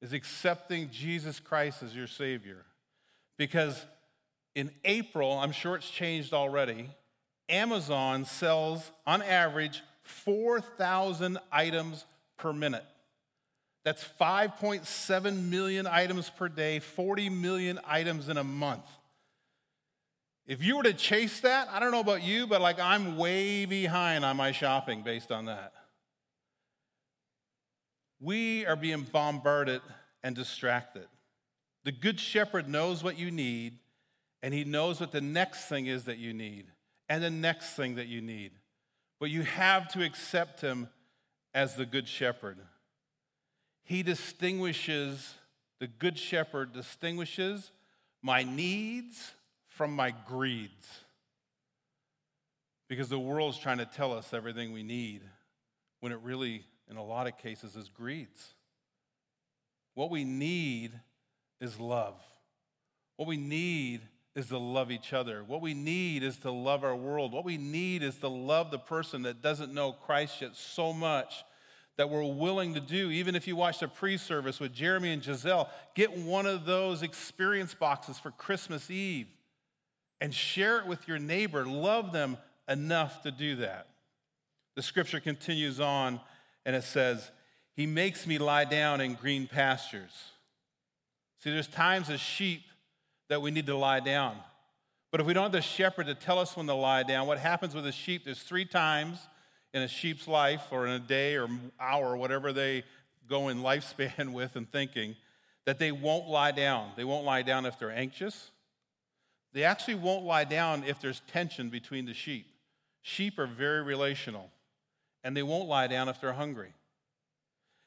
is 0.00 0.12
accepting 0.12 0.90
Jesus 0.90 1.40
Christ 1.40 1.82
as 1.82 1.94
your 1.94 2.06
Savior. 2.06 2.64
Because 3.36 3.84
in 4.54 4.70
April, 4.84 5.38
I'm 5.38 5.52
sure 5.52 5.76
it's 5.76 5.90
changed 5.90 6.32
already, 6.32 6.90
Amazon 7.48 8.24
sells 8.24 8.90
on 9.06 9.22
average 9.22 9.82
4,000 10.02 11.38
items 11.52 12.04
per 12.36 12.52
minute. 12.52 12.84
That's 13.84 14.04
5.7 14.20 15.48
million 15.48 15.86
items 15.86 16.30
per 16.30 16.48
day, 16.48 16.80
40 16.80 17.30
million 17.30 17.80
items 17.86 18.28
in 18.28 18.36
a 18.36 18.44
month. 18.44 18.84
If 20.46 20.62
you 20.62 20.76
were 20.76 20.82
to 20.82 20.92
chase 20.92 21.40
that, 21.40 21.68
I 21.70 21.80
don't 21.80 21.92
know 21.92 22.00
about 22.00 22.22
you, 22.22 22.46
but 22.46 22.60
like 22.60 22.80
I'm 22.80 23.16
way 23.16 23.64
behind 23.66 24.24
on 24.24 24.36
my 24.36 24.52
shopping 24.52 25.02
based 25.02 25.30
on 25.30 25.46
that. 25.46 25.72
We 28.20 28.66
are 28.66 28.76
being 28.76 29.06
bombarded 29.10 29.80
and 30.22 30.36
distracted. 30.36 31.06
The 31.84 31.92
Good 31.92 32.20
Shepherd 32.20 32.68
knows 32.68 33.02
what 33.02 33.18
you 33.18 33.30
need, 33.30 33.78
and 34.42 34.52
He 34.52 34.64
knows 34.64 35.00
what 35.00 35.12
the 35.12 35.20
next 35.20 35.64
thing 35.66 35.86
is 35.86 36.04
that 36.04 36.18
you 36.18 36.34
need, 36.34 36.66
and 37.08 37.22
the 37.22 37.30
next 37.30 37.74
thing 37.74 37.94
that 37.94 38.06
you 38.06 38.20
need. 38.20 38.52
But 39.18 39.30
you 39.30 39.42
have 39.42 39.90
to 39.92 40.04
accept 40.04 40.60
Him 40.60 40.88
as 41.54 41.74
the 41.74 41.86
Good 41.86 42.06
Shepherd. 42.06 42.58
He 43.82 44.02
distinguishes, 44.02 45.34
the 45.78 45.86
Good 45.86 46.18
Shepherd 46.18 46.72
distinguishes 46.72 47.72
my 48.22 48.42
needs 48.42 49.32
from 49.66 49.96
my 49.96 50.12
greeds. 50.26 50.86
Because 52.88 53.08
the 53.08 53.18
world's 53.18 53.58
trying 53.58 53.78
to 53.78 53.86
tell 53.86 54.12
us 54.12 54.34
everything 54.34 54.72
we 54.72 54.82
need 54.82 55.22
when 56.00 56.12
it 56.12 56.18
really, 56.22 56.64
in 56.90 56.96
a 56.96 57.04
lot 57.04 57.26
of 57.26 57.38
cases, 57.38 57.76
is 57.76 57.88
greeds. 57.88 58.54
What 59.94 60.10
we 60.10 60.24
need 60.24 60.92
is 61.60 61.78
love. 61.78 62.14
What 63.16 63.28
we 63.28 63.36
need 63.36 64.00
is 64.34 64.48
to 64.48 64.58
love 64.58 64.90
each 64.90 65.12
other. 65.12 65.44
What 65.44 65.60
we 65.60 65.74
need 65.74 66.22
is 66.22 66.38
to 66.38 66.50
love 66.50 66.84
our 66.84 66.96
world. 66.96 67.32
What 67.32 67.44
we 67.44 67.56
need 67.58 68.02
is 68.02 68.16
to 68.18 68.28
love 68.28 68.70
the 68.70 68.78
person 68.78 69.22
that 69.22 69.42
doesn't 69.42 69.74
know 69.74 69.92
Christ 69.92 70.40
yet 70.40 70.56
so 70.56 70.92
much 70.92 71.44
that 71.96 72.08
we're 72.08 72.24
willing 72.24 72.74
to 72.74 72.80
do. 72.80 73.10
Even 73.10 73.34
if 73.34 73.46
you 73.46 73.56
watched 73.56 73.82
a 73.82 73.88
pre 73.88 74.16
service 74.16 74.58
with 74.58 74.72
Jeremy 74.72 75.12
and 75.12 75.22
Giselle, 75.22 75.68
get 75.94 76.16
one 76.16 76.46
of 76.46 76.64
those 76.64 77.02
experience 77.02 77.74
boxes 77.74 78.18
for 78.18 78.30
Christmas 78.30 78.90
Eve 78.90 79.26
and 80.20 80.34
share 80.34 80.78
it 80.78 80.86
with 80.86 81.06
your 81.06 81.18
neighbor. 81.18 81.66
Love 81.66 82.12
them 82.12 82.38
enough 82.68 83.22
to 83.22 83.30
do 83.30 83.56
that. 83.56 83.88
The 84.76 84.82
scripture 84.82 85.20
continues 85.20 85.80
on 85.80 86.20
and 86.64 86.76
it 86.76 86.84
says, 86.84 87.30
He 87.74 87.86
makes 87.86 88.26
me 88.26 88.38
lie 88.38 88.64
down 88.64 89.00
in 89.00 89.14
green 89.14 89.46
pastures. 89.46 90.12
See, 91.42 91.50
there's 91.50 91.66
times 91.66 92.10
as 92.10 92.20
sheep 92.20 92.62
that 93.28 93.40
we 93.40 93.50
need 93.50 93.66
to 93.66 93.76
lie 93.76 94.00
down. 94.00 94.36
But 95.10 95.20
if 95.20 95.26
we 95.26 95.32
don't 95.32 95.44
have 95.44 95.52
the 95.52 95.62
shepherd 95.62 96.06
to 96.06 96.14
tell 96.14 96.38
us 96.38 96.56
when 96.56 96.66
to 96.66 96.74
lie 96.74 97.02
down, 97.02 97.26
what 97.26 97.38
happens 97.38 97.74
with 97.74 97.86
a 97.86 97.92
sheep? 97.92 98.24
There's 98.24 98.42
three 98.42 98.64
times 98.64 99.18
in 99.72 99.82
a 99.82 99.88
sheep's 99.88 100.26
life, 100.28 100.62
or 100.70 100.86
in 100.86 100.92
a 100.92 100.98
day 100.98 101.36
or 101.36 101.48
hour, 101.78 102.16
whatever 102.16 102.52
they 102.52 102.84
go 103.28 103.48
in 103.48 103.60
lifespan 103.60 104.32
with 104.32 104.56
and 104.56 104.70
thinking, 104.70 105.16
that 105.64 105.78
they 105.78 105.92
won't 105.92 106.28
lie 106.28 106.50
down. 106.50 106.90
They 106.96 107.04
won't 107.04 107.24
lie 107.24 107.42
down 107.42 107.66
if 107.66 107.78
they're 107.78 107.90
anxious. 107.90 108.50
They 109.52 109.64
actually 109.64 109.96
won't 109.96 110.24
lie 110.24 110.44
down 110.44 110.84
if 110.84 111.00
there's 111.00 111.20
tension 111.32 111.70
between 111.70 112.06
the 112.06 112.14
sheep. 112.14 112.46
Sheep 113.02 113.38
are 113.38 113.46
very 113.46 113.82
relational, 113.82 114.50
and 115.22 115.36
they 115.36 115.42
won't 115.42 115.68
lie 115.68 115.86
down 115.86 116.08
if 116.08 116.20
they're 116.20 116.32
hungry. 116.32 116.72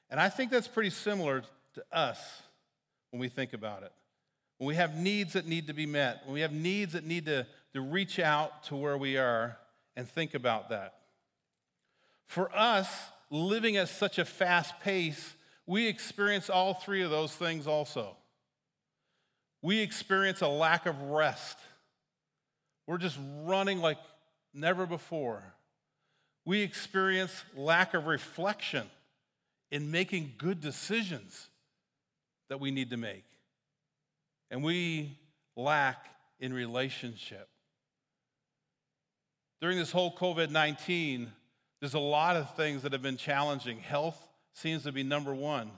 And 0.10 0.20
I 0.20 0.30
think 0.30 0.52
that's 0.52 0.68
pretty 0.68 0.90
similar 0.92 1.44
to 1.76 1.84
us 1.92 2.20
when 3.12 3.20
we 3.20 3.30
think 3.30 3.54
about 3.54 3.84
it. 3.84 3.92
When 4.58 4.68
we 4.68 4.76
have 4.76 4.96
needs 4.96 5.34
that 5.34 5.48
need 5.48 5.68
to 5.68 5.74
be 5.74 5.86
met, 5.86 6.22
when 6.26 6.34
we 6.34 6.42
have 6.42 6.54
needs 6.54 6.94
that 6.94 7.06
need 7.06 7.26
to, 7.26 7.48
to 7.74 7.82
reach 7.82 8.20
out 8.20 8.64
to 8.66 8.76
where 8.76 8.98
we 8.98 9.18
are 9.18 9.58
and 9.96 10.08
think 10.08 10.34
about 10.34 10.70
that. 10.70 10.96
For 12.28 12.56
us, 12.56 12.88
living 13.30 13.78
at 13.78 13.90
such 13.90 14.20
a 14.20 14.26
fast 14.26 14.80
pace, 14.82 15.36
we 15.66 15.88
experience 15.88 16.50
all 16.50 16.74
three 16.74 17.02
of 17.02 17.10
those 17.10 17.34
things 17.36 17.68
also 17.68 18.16
we 19.64 19.80
experience 19.80 20.42
a 20.42 20.48
lack 20.48 20.86
of 20.86 21.02
rest. 21.02 21.58
We're 22.86 22.98
just 23.00 23.18
running 23.44 23.80
like 23.80 23.98
never 24.54 24.86
before. 24.86 25.42
We 26.46 26.62
experience 26.62 27.44
lack 27.56 27.94
of 27.94 28.06
reflection 28.06 28.88
in 29.72 29.92
making 29.92 30.34
good 30.38 30.62
decisions 30.62 31.50
that 32.50 32.60
we 32.60 32.72
need 32.72 32.90
to 32.92 32.98
make. 32.98 33.26
And 34.52 34.64
we 34.64 35.18
lack 35.56 36.06
in 36.40 36.54
relationship. 36.54 37.48
During 39.62 39.78
this 39.78 39.92
whole 39.92 40.14
COVID 40.14 40.52
19, 40.52 41.32
there's 41.80 41.94
a 41.94 42.00
lot 42.00 42.36
of 42.36 42.54
things 42.56 42.84
that 42.84 42.92
have 42.92 43.02
been 43.02 43.18
challenging. 43.18 43.80
Health 43.80 44.28
seems 44.54 44.84
to 44.84 44.92
be 44.92 45.04
number 45.04 45.34
one. 45.34 45.72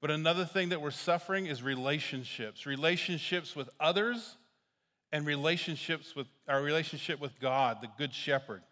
But 0.00 0.10
another 0.10 0.44
thing 0.44 0.68
that 0.68 0.80
we're 0.80 0.90
suffering 0.90 1.46
is 1.46 1.62
relationships 1.62 2.66
relationships 2.66 3.56
with 3.56 3.68
others 3.80 4.36
and 5.12 5.26
relationships 5.26 6.14
with 6.14 6.26
our 6.48 6.62
relationship 6.62 7.20
with 7.20 7.38
God, 7.40 7.78
the 7.80 7.88
Good 7.98 8.12
Shepherd. 8.12 8.62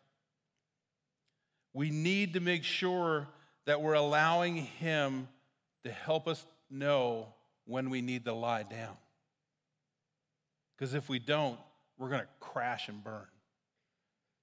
We 1.74 1.90
need 1.90 2.34
to 2.34 2.40
make 2.40 2.64
sure 2.64 3.28
that 3.66 3.80
we're 3.80 3.94
allowing 3.94 4.56
Him 4.56 5.28
to 5.84 5.90
help 5.90 6.28
us 6.28 6.44
know 6.70 7.28
when 7.66 7.90
we 7.90 8.02
need 8.02 8.24
to 8.24 8.32
lie 8.32 8.62
down. 8.62 8.96
Because 10.76 10.94
if 10.94 11.08
we 11.08 11.18
don't, 11.18 11.58
we're 11.98 12.08
going 12.08 12.22
to 12.22 12.28
crash 12.40 12.88
and 12.88 13.02
burn. 13.02 13.26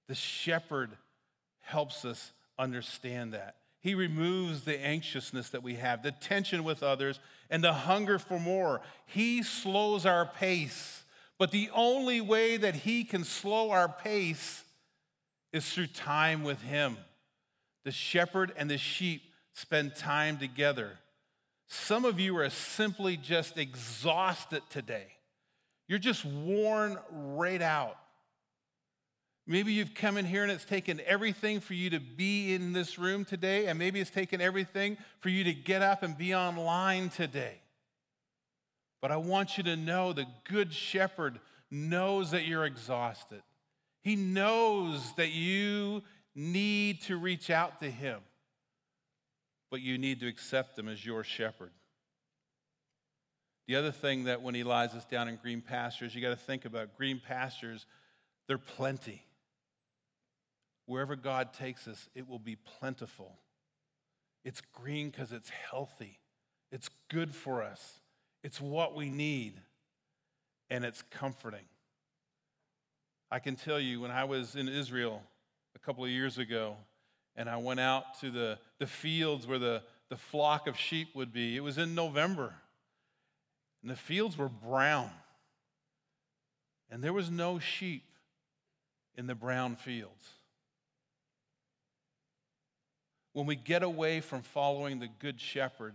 The 0.08 0.14
shepherd 0.14 0.90
helps 1.60 2.04
us 2.04 2.32
understand 2.58 3.34
that. 3.34 3.56
He 3.80 3.94
removes 3.94 4.64
the 4.64 4.78
anxiousness 4.78 5.50
that 5.50 5.62
we 5.62 5.74
have, 5.74 6.02
the 6.02 6.12
tension 6.12 6.64
with 6.64 6.82
others, 6.82 7.18
and 7.48 7.64
the 7.64 7.72
hunger 7.72 8.18
for 8.18 8.38
more. 8.38 8.80
He 9.06 9.42
slows 9.42 10.04
our 10.04 10.26
pace. 10.26 11.04
But 11.38 11.50
the 11.50 11.70
only 11.74 12.20
way 12.20 12.58
that 12.58 12.74
He 12.74 13.04
can 13.04 13.24
slow 13.24 13.70
our 13.70 13.88
pace 13.88 14.64
is 15.52 15.70
through 15.72 15.88
time 15.88 16.42
with 16.44 16.60
Him. 16.60 16.98
The 17.84 17.92
shepherd 17.92 18.52
and 18.56 18.70
the 18.70 18.78
sheep 18.78 19.22
spend 19.52 19.96
time 19.96 20.38
together. 20.38 20.98
Some 21.66 22.04
of 22.04 22.18
you 22.18 22.36
are 22.38 22.50
simply 22.50 23.16
just 23.16 23.56
exhausted 23.56 24.62
today. 24.70 25.06
You're 25.86 25.98
just 25.98 26.24
worn 26.24 26.98
right 27.10 27.62
out. 27.62 27.96
Maybe 29.46 29.72
you've 29.72 29.94
come 29.94 30.16
in 30.16 30.24
here 30.24 30.42
and 30.42 30.52
it's 30.52 30.64
taken 30.64 31.00
everything 31.06 31.60
for 31.60 31.74
you 31.74 31.90
to 31.90 32.00
be 32.00 32.54
in 32.54 32.72
this 32.72 32.98
room 32.98 33.24
today, 33.24 33.66
and 33.66 33.78
maybe 33.78 33.98
it's 33.98 34.10
taken 34.10 34.40
everything 34.40 34.96
for 35.18 35.28
you 35.28 35.42
to 35.44 35.52
get 35.52 35.82
up 35.82 36.02
and 36.02 36.16
be 36.16 36.34
online 36.34 37.08
today. 37.08 37.60
But 39.00 39.10
I 39.10 39.16
want 39.16 39.56
you 39.56 39.64
to 39.64 39.76
know 39.76 40.12
the 40.12 40.26
Good 40.44 40.72
Shepherd 40.72 41.40
knows 41.70 42.30
that 42.32 42.46
you're 42.46 42.66
exhausted. 42.66 43.42
He 44.02 44.14
knows 44.14 45.12
that 45.16 45.30
you 45.30 46.02
need 46.34 47.02
to 47.02 47.16
reach 47.16 47.50
out 47.50 47.80
to 47.80 47.90
Him. 47.90 48.20
but 49.70 49.80
you 49.80 49.96
need 49.98 50.20
to 50.20 50.26
accept 50.26 50.78
him 50.78 50.88
as 50.88 51.06
your 51.06 51.22
shepherd. 51.24 51.70
The 53.68 53.76
other 53.76 53.92
thing 53.92 54.24
that 54.24 54.42
when 54.42 54.54
he 54.54 54.64
lies 54.64 54.94
us 54.94 55.04
down 55.04 55.28
in 55.28 55.36
green 55.36 55.60
pastures, 55.60 56.14
you 56.14 56.20
got 56.20 56.30
to 56.30 56.36
think 56.36 56.64
about 56.64 56.96
green 56.96 57.20
pastures, 57.24 57.86
they're 58.48 58.58
plenty. 58.58 59.22
Wherever 60.86 61.14
God 61.14 61.52
takes 61.52 61.86
us, 61.86 62.08
it 62.16 62.28
will 62.28 62.40
be 62.40 62.56
plentiful. 62.56 63.38
It's 64.44 64.60
green 64.74 65.10
because 65.10 65.30
it's 65.30 65.50
healthy, 65.70 66.18
it's 66.72 66.90
good 67.08 67.32
for 67.32 67.62
us, 67.62 68.00
it's 68.42 68.60
what 68.60 68.96
we 68.96 69.08
need, 69.08 69.54
and 70.68 70.84
it's 70.84 71.02
comforting. 71.10 71.66
I 73.30 73.38
can 73.38 73.54
tell 73.54 73.78
you 73.78 74.00
when 74.00 74.10
I 74.10 74.24
was 74.24 74.56
in 74.56 74.68
Israel 74.68 75.22
a 75.74 75.78
couple 75.78 76.04
of 76.04 76.10
years 76.10 76.38
ago, 76.38 76.76
and 77.36 77.48
I 77.48 77.56
went 77.56 77.80
out 77.80 78.18
to 78.20 78.30
the, 78.30 78.58
the 78.78 78.86
fields 78.86 79.46
where 79.46 79.58
the, 79.58 79.82
the 80.08 80.16
flock 80.16 80.66
of 80.66 80.76
sheep 80.76 81.14
would 81.14 81.32
be, 81.32 81.56
it 81.56 81.62
was 81.62 81.78
in 81.78 81.94
November. 81.94 82.54
And 83.82 83.90
the 83.90 83.96
fields 83.96 84.36
were 84.36 84.48
brown. 84.48 85.10
And 86.90 87.02
there 87.02 87.12
was 87.12 87.30
no 87.30 87.58
sheep 87.58 88.04
in 89.16 89.26
the 89.26 89.34
brown 89.34 89.76
fields. 89.76 90.28
When 93.32 93.46
we 93.46 93.54
get 93.54 93.82
away 93.82 94.20
from 94.20 94.42
following 94.42 94.98
the 94.98 95.08
Good 95.08 95.40
Shepherd 95.40 95.94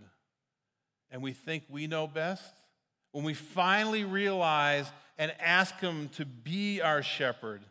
and 1.10 1.22
we 1.22 1.32
think 1.32 1.64
we 1.68 1.86
know 1.86 2.06
best, 2.06 2.54
when 3.12 3.24
we 3.24 3.34
finally 3.34 4.04
realize 4.04 4.90
and 5.18 5.32
ask 5.38 5.78
Him 5.78 6.08
to 6.10 6.24
be 6.24 6.80
our 6.80 7.02
shepherd, 7.02 7.62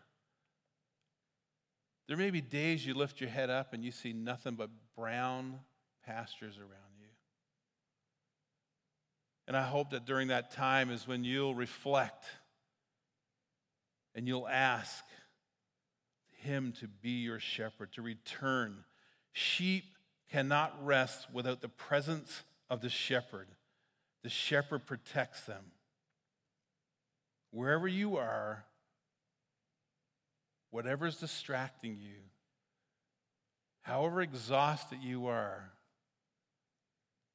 there 2.07 2.17
may 2.17 2.29
be 2.29 2.41
days 2.41 2.85
you 2.85 2.93
lift 2.93 3.19
your 3.19 3.29
head 3.29 3.49
up 3.49 3.73
and 3.73 3.83
you 3.83 3.91
see 3.91 4.13
nothing 4.13 4.55
but 4.55 4.69
brown 4.95 5.59
pastures 6.05 6.57
around 6.57 6.99
you. 6.99 7.07
And 9.47 9.57
I 9.57 9.63
hope 9.63 9.91
that 9.91 10.05
during 10.05 10.27
that 10.27 10.51
time 10.51 10.91
is 10.91 11.07
when 11.07 11.23
you'll 11.23 11.55
reflect 11.55 12.25
and 14.13 14.27
you'll 14.27 14.47
ask 14.47 15.03
Him 16.41 16.73
to 16.79 16.87
be 16.87 17.21
your 17.21 17.39
shepherd, 17.39 17.91
to 17.93 18.01
return. 18.01 18.85
Sheep 19.33 19.85
cannot 20.31 20.73
rest 20.83 21.27
without 21.33 21.61
the 21.61 21.69
presence 21.69 22.43
of 22.69 22.81
the 22.81 22.89
shepherd. 22.89 23.47
The 24.23 24.29
shepherd 24.29 24.85
protects 24.85 25.41
them. 25.41 25.65
Wherever 27.51 27.87
you 27.87 28.17
are, 28.17 28.65
whatever's 30.75 31.15
distracting 31.15 31.97
you, 31.97 32.19
however 33.83 34.21
exhausted 34.21 34.99
you 35.01 35.27
are, 35.27 35.71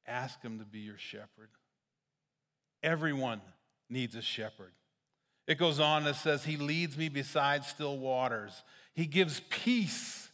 ask 0.05 0.39
Him 0.43 0.59
to 0.59 0.65
be 0.65 0.77
your 0.77 0.99
shepherd. 0.99 1.49
Everyone 2.83 3.41
needs 3.89 4.13
a 4.13 4.21
shepherd. 4.21 4.73
It 5.47 5.57
goes 5.57 5.79
on 5.79 6.05
and 6.05 6.15
says, 6.15 6.45
He 6.45 6.55
leads 6.55 6.95
me 6.95 7.09
beside 7.09 7.65
still 7.65 7.97
waters. 7.97 8.61
He 8.93 9.07
gives 9.07 9.41
peace 9.49 10.29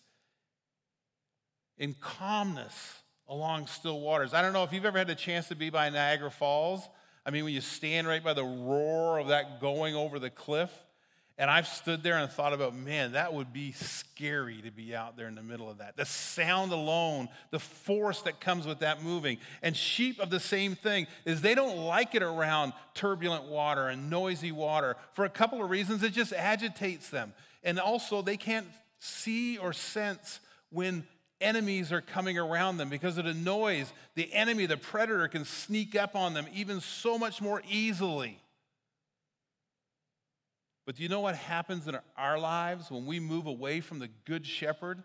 in 1.77 1.95
calmness 2.01 2.93
along 3.25 3.67
still 3.67 4.01
waters. 4.01 4.33
I 4.33 4.41
don't 4.41 4.51
know 4.51 4.65
if 4.65 4.73
you've 4.73 4.83
ever 4.83 4.97
had 4.97 5.07
the 5.07 5.15
chance 5.15 5.47
to 5.47 5.55
be 5.55 5.69
by 5.69 5.89
Niagara 5.89 6.29
Falls. 6.29 6.81
I 7.25 7.31
mean, 7.31 7.45
when 7.45 7.53
you 7.53 7.61
stand 7.61 8.05
right 8.05 8.23
by 8.23 8.33
the 8.33 8.43
roar 8.43 9.17
of 9.17 9.29
that 9.29 9.61
going 9.61 9.95
over 9.95 10.19
the 10.19 10.29
cliff, 10.29 10.71
and 11.39 11.51
I've 11.51 11.67
stood 11.67 12.01
there 12.01 12.17
and 12.17 12.31
thought 12.31 12.53
about, 12.53 12.75
man, 12.75 13.11
that 13.11 13.31
would 13.31 13.53
be 13.53 13.71
scary 13.71 14.59
to 14.63 14.71
be 14.71 14.95
out 14.95 15.17
there 15.17 15.27
in 15.27 15.35
the 15.35 15.43
middle 15.43 15.69
of 15.69 15.77
that. 15.77 15.95
The 15.95 16.05
sound 16.05 16.71
alone, 16.71 17.29
the 17.51 17.59
force 17.59 18.23
that 18.23 18.39
comes 18.39 18.65
with 18.65 18.79
that 18.79 19.03
moving. 19.03 19.37
And 19.61 19.77
sheep 19.77 20.19
of 20.19 20.31
the 20.31 20.39
same 20.39 20.73
thing 20.73 21.05
is 21.25 21.41
they 21.41 21.53
don't 21.53 21.77
like 21.77 22.15
it 22.15 22.23
around 22.23 22.73
turbulent 22.95 23.43
water 23.43 23.87
and 23.87 24.09
noisy 24.09 24.51
water 24.51 24.97
for 25.13 25.25
a 25.25 25.29
couple 25.29 25.63
of 25.63 25.69
reasons. 25.69 26.01
It 26.01 26.13
just 26.13 26.33
agitates 26.33 27.09
them. 27.09 27.33
And 27.63 27.79
also, 27.79 28.23
they 28.23 28.37
can't 28.37 28.67
see 28.99 29.59
or 29.59 29.73
sense 29.73 30.39
when 30.71 31.05
enemies 31.39 31.91
are 31.91 32.01
coming 32.01 32.39
around 32.39 32.77
them 32.77 32.89
because 32.89 33.19
of 33.19 33.25
the 33.25 33.35
noise. 33.35 33.93
The 34.15 34.33
enemy, 34.33 34.65
the 34.65 34.77
predator, 34.77 35.27
can 35.27 35.45
sneak 35.45 35.95
up 35.95 36.15
on 36.15 36.33
them 36.33 36.47
even 36.51 36.81
so 36.81 37.19
much 37.19 37.43
more 37.43 37.61
easily. 37.69 38.39
But 40.87 40.95
do 40.95 41.03
you 41.03 41.09
know 41.09 41.19
what 41.19 41.35
happens 41.35 41.85
in 41.85 41.97
our 42.15 42.39
lives 42.39 42.89
when 42.89 43.05
we 43.05 43.19
move 43.19 43.45
away 43.45 43.81
from 43.81 43.99
the 43.99 44.07
Good 44.23 44.45
Shepherd 44.45 45.03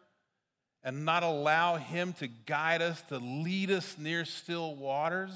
and 0.84 1.04
not 1.04 1.24
allow 1.24 1.74
Him 1.74 2.12
to 2.14 2.28
guide 2.28 2.80
us, 2.80 3.02
to 3.08 3.18
lead 3.18 3.68
us 3.72 3.98
near 3.98 4.24
still 4.24 4.76
waters? 4.76 5.32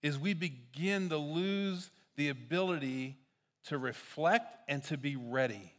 Is 0.00 0.16
we 0.16 0.32
begin 0.32 1.08
to 1.08 1.16
lose 1.16 1.90
the 2.14 2.28
ability 2.28 3.16
to 3.64 3.78
reflect 3.78 4.46
and 4.68 4.80
to 4.84 4.96
be 4.96 5.16
ready. 5.16 5.72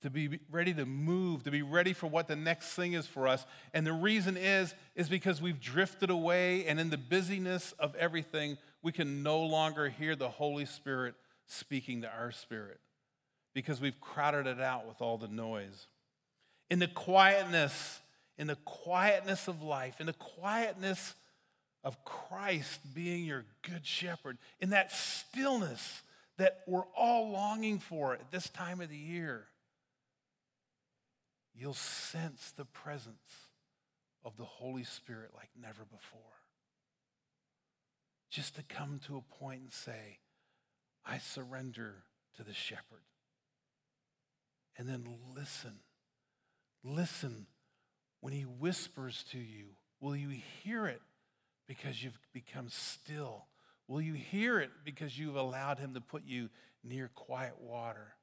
To 0.00 0.08
be 0.08 0.40
ready 0.50 0.72
to 0.72 0.86
move, 0.86 1.42
to 1.44 1.50
be 1.50 1.60
ready 1.60 1.92
for 1.92 2.06
what 2.06 2.26
the 2.26 2.36
next 2.36 2.72
thing 2.72 2.94
is 2.94 3.06
for 3.06 3.28
us. 3.28 3.44
And 3.74 3.86
the 3.86 3.92
reason 3.92 4.38
is, 4.38 4.74
is 4.94 5.10
because 5.10 5.42
we've 5.42 5.60
drifted 5.60 6.08
away, 6.08 6.64
and 6.64 6.80
in 6.80 6.88
the 6.88 6.96
busyness 6.96 7.74
of 7.78 7.94
everything, 7.96 8.56
we 8.82 8.92
can 8.92 9.22
no 9.22 9.40
longer 9.40 9.90
hear 9.90 10.16
the 10.16 10.30
Holy 10.30 10.64
Spirit 10.64 11.16
speaking 11.46 12.02
to 12.02 12.08
our 12.08 12.32
spirit 12.32 12.80
because 13.54 13.80
we've 13.80 14.00
crowded 14.00 14.46
it 14.46 14.60
out 14.60 14.86
with 14.86 15.00
all 15.00 15.16
the 15.16 15.28
noise. 15.28 15.86
In 16.70 16.78
the 16.78 16.88
quietness, 16.88 18.00
in 18.36 18.46
the 18.46 18.56
quietness 18.64 19.48
of 19.48 19.62
life, 19.62 20.00
in 20.00 20.06
the 20.06 20.12
quietness 20.14 21.14
of 21.84 22.04
Christ 22.04 22.80
being 22.94 23.24
your 23.24 23.44
good 23.62 23.86
shepherd, 23.86 24.38
in 24.60 24.70
that 24.70 24.90
stillness 24.92 26.02
that 26.36 26.62
we're 26.66 26.86
all 26.96 27.30
longing 27.30 27.78
for 27.78 28.14
at 28.14 28.32
this 28.32 28.48
time 28.48 28.80
of 28.80 28.88
the 28.88 28.96
year, 28.96 29.46
you'll 31.54 31.74
sense 31.74 32.52
the 32.56 32.64
presence 32.64 33.48
of 34.24 34.36
the 34.36 34.44
Holy 34.44 34.84
Spirit 34.84 35.30
like 35.36 35.50
never 35.60 35.84
before. 35.84 36.20
Just 38.30 38.56
to 38.56 38.62
come 38.64 38.98
to 39.06 39.16
a 39.16 39.38
point 39.38 39.60
and 39.60 39.72
say, 39.72 40.18
I 41.06 41.18
surrender 41.18 42.04
to 42.36 42.44
the 42.44 42.54
shepherd. 42.54 43.02
And 44.76 44.88
then 44.88 45.06
listen. 45.36 45.78
Listen 46.82 47.46
when 48.20 48.32
he 48.32 48.42
whispers 48.42 49.24
to 49.32 49.38
you. 49.38 49.66
Will 50.00 50.16
you 50.16 50.30
hear 50.62 50.86
it 50.86 51.00
because 51.66 52.02
you've 52.02 52.18
become 52.32 52.68
still? 52.68 53.46
Will 53.86 54.00
you 54.00 54.14
hear 54.14 54.60
it 54.60 54.70
because 54.84 55.18
you've 55.18 55.36
allowed 55.36 55.78
him 55.78 55.94
to 55.94 56.00
put 56.00 56.24
you 56.24 56.48
near 56.82 57.10
quiet 57.14 57.54
water? 57.60 58.14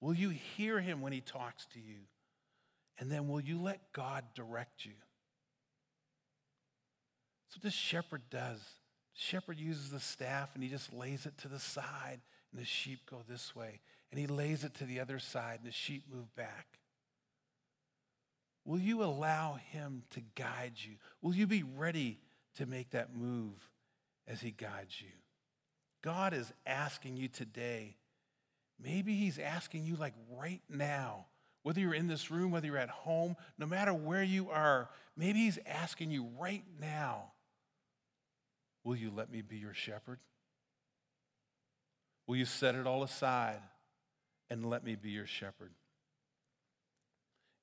Will 0.00 0.14
you 0.14 0.30
hear 0.30 0.80
him 0.80 1.00
when 1.00 1.12
he 1.12 1.20
talks 1.20 1.66
to 1.74 1.80
you? 1.80 1.98
And 2.98 3.10
then 3.10 3.28
will 3.28 3.40
you 3.40 3.60
let 3.60 3.92
God 3.92 4.24
direct 4.34 4.84
you? 4.84 4.92
That's 7.44 7.56
what 7.56 7.62
this 7.62 7.74
shepherd 7.74 8.22
does 8.30 8.60
shepherd 9.16 9.58
uses 9.58 9.90
the 9.90 9.98
staff 9.98 10.50
and 10.54 10.62
he 10.62 10.68
just 10.68 10.92
lays 10.92 11.26
it 11.26 11.36
to 11.38 11.48
the 11.48 11.58
side, 11.58 12.20
and 12.52 12.60
the 12.60 12.66
sheep 12.66 13.00
go 13.10 13.22
this 13.28 13.56
way. 13.56 13.80
And 14.12 14.20
he 14.20 14.26
lays 14.26 14.62
it 14.62 14.74
to 14.74 14.84
the 14.84 15.00
other 15.00 15.18
side, 15.18 15.58
and 15.62 15.68
the 15.68 15.72
sheep 15.72 16.04
move 16.12 16.32
back. 16.36 16.78
Will 18.64 18.78
you 18.78 19.02
allow 19.02 19.54
him 19.54 20.04
to 20.10 20.20
guide 20.34 20.74
you? 20.76 20.96
Will 21.22 21.34
you 21.34 21.46
be 21.46 21.62
ready 21.62 22.20
to 22.56 22.66
make 22.66 22.90
that 22.90 23.14
move 23.14 23.68
as 24.28 24.40
he 24.40 24.50
guides 24.50 25.00
you? 25.00 25.10
God 26.02 26.32
is 26.32 26.52
asking 26.66 27.16
you 27.16 27.28
today. 27.28 27.96
Maybe 28.80 29.14
he's 29.14 29.38
asking 29.38 29.86
you, 29.86 29.96
like 29.96 30.14
right 30.30 30.62
now, 30.68 31.26
whether 31.62 31.80
you're 31.80 31.94
in 31.94 32.06
this 32.06 32.30
room, 32.30 32.50
whether 32.50 32.66
you're 32.66 32.76
at 32.76 32.90
home, 32.90 33.36
no 33.58 33.66
matter 33.66 33.92
where 33.92 34.22
you 34.22 34.50
are, 34.50 34.88
maybe 35.16 35.40
he's 35.40 35.58
asking 35.66 36.10
you 36.10 36.28
right 36.38 36.62
now 36.80 37.32
Will 38.86 38.94
you 38.94 39.10
let 39.10 39.32
me 39.32 39.42
be 39.42 39.56
your 39.56 39.74
shepherd? 39.74 40.20
Will 42.28 42.36
you 42.36 42.44
set 42.44 42.76
it 42.76 42.86
all 42.86 43.02
aside 43.02 43.58
and 44.48 44.64
let 44.64 44.84
me 44.84 44.94
be 44.94 45.10
your 45.10 45.26
shepherd? 45.26 45.72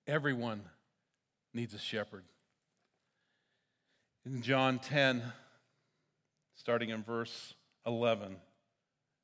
Everyone 0.06 0.64
needs 1.54 1.74
a 1.74 1.80
shepherd. 1.80 2.26
In 4.26 4.42
John 4.42 4.80
10, 4.80 5.24
starting 6.56 6.90
in 6.90 7.04
verse 7.04 7.54
11, 7.88 8.36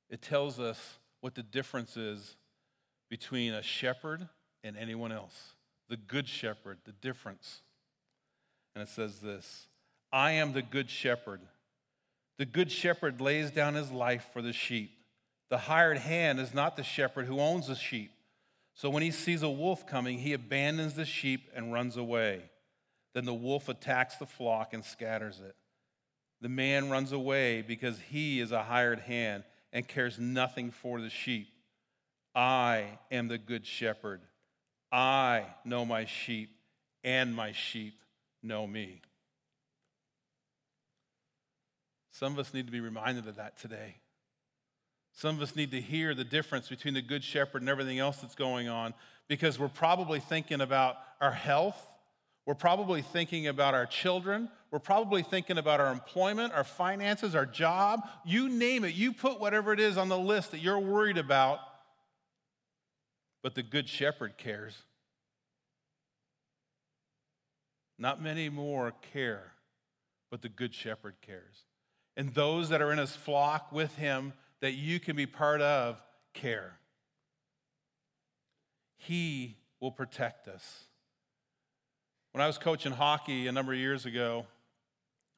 it 0.10 0.22
tells 0.22 0.58
us 0.58 1.00
what 1.20 1.36
the 1.36 1.44
difference 1.44 1.98
is 1.98 2.38
between 3.10 3.54
a 3.54 3.62
shepherd 3.62 4.30
and 4.64 4.78
anyone 4.78 5.12
else. 5.12 5.56
The 5.90 5.98
good 5.98 6.30
shepherd, 6.30 6.78
the 6.86 6.94
difference. 6.94 7.62
And 8.74 8.82
it 8.82 8.88
says 8.88 9.20
this 9.20 9.68
I 10.14 10.32
am 10.32 10.54
the 10.54 10.62
good 10.62 10.90
shepherd. 10.90 11.42
The 12.40 12.46
good 12.46 12.72
shepherd 12.72 13.22
lays 13.22 13.52
down 13.52 13.76
his 13.76 13.92
life 13.92 14.30
for 14.34 14.42
the 14.42 14.54
sheep. 14.54 14.92
The 15.50 15.58
hired 15.58 15.98
hand 15.98 16.40
is 16.40 16.54
not 16.54 16.76
the 16.78 16.84
shepherd 16.84 17.26
who 17.26 17.40
owns 17.40 17.68
the 17.68 17.76
sheep. 17.76 18.12
So 18.74 18.90
when 18.90 19.04
he 19.04 19.12
sees 19.12 19.44
a 19.44 19.50
wolf 19.50 19.86
coming, 19.86 20.20
he 20.20 20.32
abandons 20.32 20.94
the 20.94 21.06
sheep 21.06 21.50
and 21.54 21.74
runs 21.74 21.98
away. 21.98 22.50
Then 23.14 23.26
the 23.26 23.34
wolf 23.34 23.68
attacks 23.68 24.16
the 24.16 24.26
flock 24.26 24.74
and 24.74 24.86
scatters 24.86 25.42
it. 25.46 25.56
The 26.40 26.50
man 26.50 26.90
runs 26.90 27.12
away 27.12 27.62
because 27.62 28.00
he 28.10 28.40
is 28.40 28.54
a 28.54 28.64
hired 28.64 29.02
hand 29.02 29.44
and 29.74 29.86
cares 29.86 30.18
nothing 30.18 30.72
for 30.72 31.02
the 31.02 31.10
sheep. 31.10 31.50
I 32.34 32.86
am 33.12 33.28
the 33.28 33.38
good 33.38 33.66
shepherd. 33.66 34.22
I 34.92 35.46
know 35.66 35.84
my 35.84 36.06
sheep, 36.06 36.52
and 37.04 37.36
my 37.36 37.52
sheep 37.52 37.96
know 38.42 38.66
me. 38.66 39.02
Some 42.20 42.34
of 42.34 42.40
us 42.40 42.54
need 42.54 42.66
to 42.66 42.72
be 42.72 42.82
reminded 42.82 43.30
of 43.30 43.38
that 43.38 43.58
today. 43.58 43.96
Some 45.14 45.38
of 45.38 45.42
us 45.42 45.56
need 45.56 45.72
to 45.72 45.80
hear 45.80 46.14
the 46.14 46.26
difference 46.26 46.68
between 46.68 46.94
the 46.94 47.02
good 47.02 47.24
shepherd 47.24 47.62
and 47.62 47.70
everything 47.70 47.98
else 47.98 48.18
that's 48.18 48.36
going 48.36 48.68
on 48.68 48.94
because 49.30 49.58
we're 49.58 49.70
probably 49.70 50.20
thinking 50.20 50.60
about 50.60 50.98
our 51.22 51.32
health. 51.32 51.82
We're 52.46 52.56
probably 52.56 53.02
thinking 53.02 53.48
about 53.48 53.74
our 53.74 53.86
children. 53.86 54.50
We're 54.70 54.80
probably 54.80 55.24
thinking 55.24 55.58
about 55.58 55.80
our 55.80 55.94
employment, 55.94 56.52
our 56.52 56.66
finances, 56.66 57.36
our 57.36 57.46
job. 57.46 58.02
You 58.26 58.50
name 58.50 58.84
it. 58.84 58.96
You 58.96 59.14
put 59.14 59.40
whatever 59.40 59.72
it 59.72 59.80
is 59.80 59.96
on 59.96 60.10
the 60.10 60.20
list 60.20 60.52
that 60.52 60.60
you're 60.60 60.78
worried 60.78 61.18
about. 61.18 61.60
But 63.42 63.56
the 63.56 63.64
good 63.64 63.88
shepherd 63.88 64.38
cares. 64.38 64.84
Not 67.98 68.22
many 68.22 68.50
more 68.50 68.92
care, 69.14 69.54
but 70.30 70.42
the 70.42 70.50
good 70.50 70.76
shepherd 70.76 71.16
cares. 71.22 71.64
And 72.20 72.34
those 72.34 72.68
that 72.68 72.82
are 72.82 72.92
in 72.92 72.98
his 72.98 73.16
flock 73.16 73.72
with 73.72 73.96
him 73.96 74.34
that 74.60 74.74
you 74.74 75.00
can 75.00 75.16
be 75.16 75.26
part 75.26 75.62
of 75.62 76.02
care. 76.34 76.74
He 78.98 79.56
will 79.80 79.94
protect 79.94 80.50
us. 80.50 80.84
When 82.34 82.42
I 82.42 82.48
was 82.48 82.58
coaching 82.58 82.92
hockey 82.92 83.48
a 83.48 83.54
number 83.54 83.72
of 83.72 83.80
years 83.80 84.06
ago, 84.06 84.46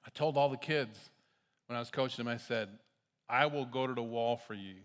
I 0.04 0.10
told 0.10 0.38
all 0.38 0.50
the 0.50 0.58
kids 0.58 1.12
when 1.68 1.78
I 1.78 1.80
was 1.80 1.92
coaching 1.92 2.26
them, 2.26 2.34
I 2.34 2.38
said, 2.38 2.68
I 3.30 3.46
will 3.46 3.66
go 3.66 3.86
to 3.86 3.94
the 3.94 4.02
wall 4.02 4.38
for 4.38 4.56
you. 4.56 4.78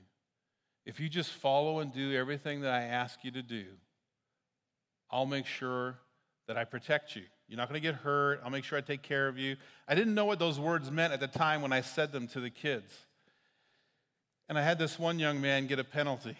If 0.85 1.01
you 1.01 1.09
just 1.09 1.31
follow 1.31 1.79
and 1.79 1.91
do 1.95 2.15
everything 2.15 2.61
that 2.61 2.75
I 2.75 2.83
ask 2.83 3.25
you 3.25 3.31
to 3.31 3.43
do, 3.43 3.65
I'll 5.11 5.25
make 5.25 5.47
sure 5.47 5.97
that 6.47 6.57
I 6.57 6.65
protect 6.65 7.17
you. 7.17 7.23
You're 7.49 7.59
not 7.59 7.69
going 7.69 7.81
to 7.81 7.87
get 7.87 7.97
hurt. 7.97 8.41
I'll 8.45 8.51
make 8.51 8.65
sure 8.65 8.79
I 8.79 8.81
take 8.81 9.03
care 9.03 9.29
of 9.29 9.39
you. 9.39 9.57
I 9.87 9.95
didn't 9.95 10.15
know 10.15 10.25
what 10.25 10.39
those 10.39 10.59
words 10.59 10.91
meant 10.91 11.13
at 11.13 11.21
the 11.21 11.29
time 11.29 11.63
when 11.63 11.73
I 11.73 11.81
said 11.81 12.13
them 12.13 12.27
to 12.29 12.41
the 12.41 12.51
kids. 12.51 12.93
And 14.49 14.59
I 14.59 14.63
had 14.63 14.79
this 14.79 14.99
one 14.99 15.19
young 15.19 15.41
man 15.41 15.67
get 15.67 15.79
a 15.79 15.85
penalty. 15.85 16.37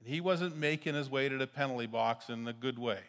And 0.00 0.08
he 0.08 0.20
wasn't 0.20 0.56
making 0.56 0.94
his 0.94 1.10
way 1.10 1.28
to 1.28 1.36
the 1.36 1.46
penalty 1.46 1.86
box 1.86 2.28
in 2.28 2.46
a 2.46 2.52
good 2.52 2.78
way. 2.78 3.00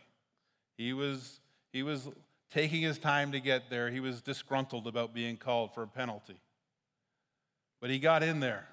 He 0.77 0.93
was, 0.93 1.39
he 1.71 1.83
was 1.83 2.07
taking 2.51 2.81
his 2.81 2.97
time 2.97 3.31
to 3.31 3.39
get 3.39 3.69
there. 3.69 3.89
He 3.89 3.99
was 3.99 4.21
disgruntled 4.21 4.87
about 4.87 5.13
being 5.13 5.37
called 5.37 5.73
for 5.73 5.83
a 5.83 5.87
penalty. 5.87 6.39
But 7.81 7.89
he 7.89 7.99
got 7.99 8.23
in 8.23 8.39
there. 8.39 8.67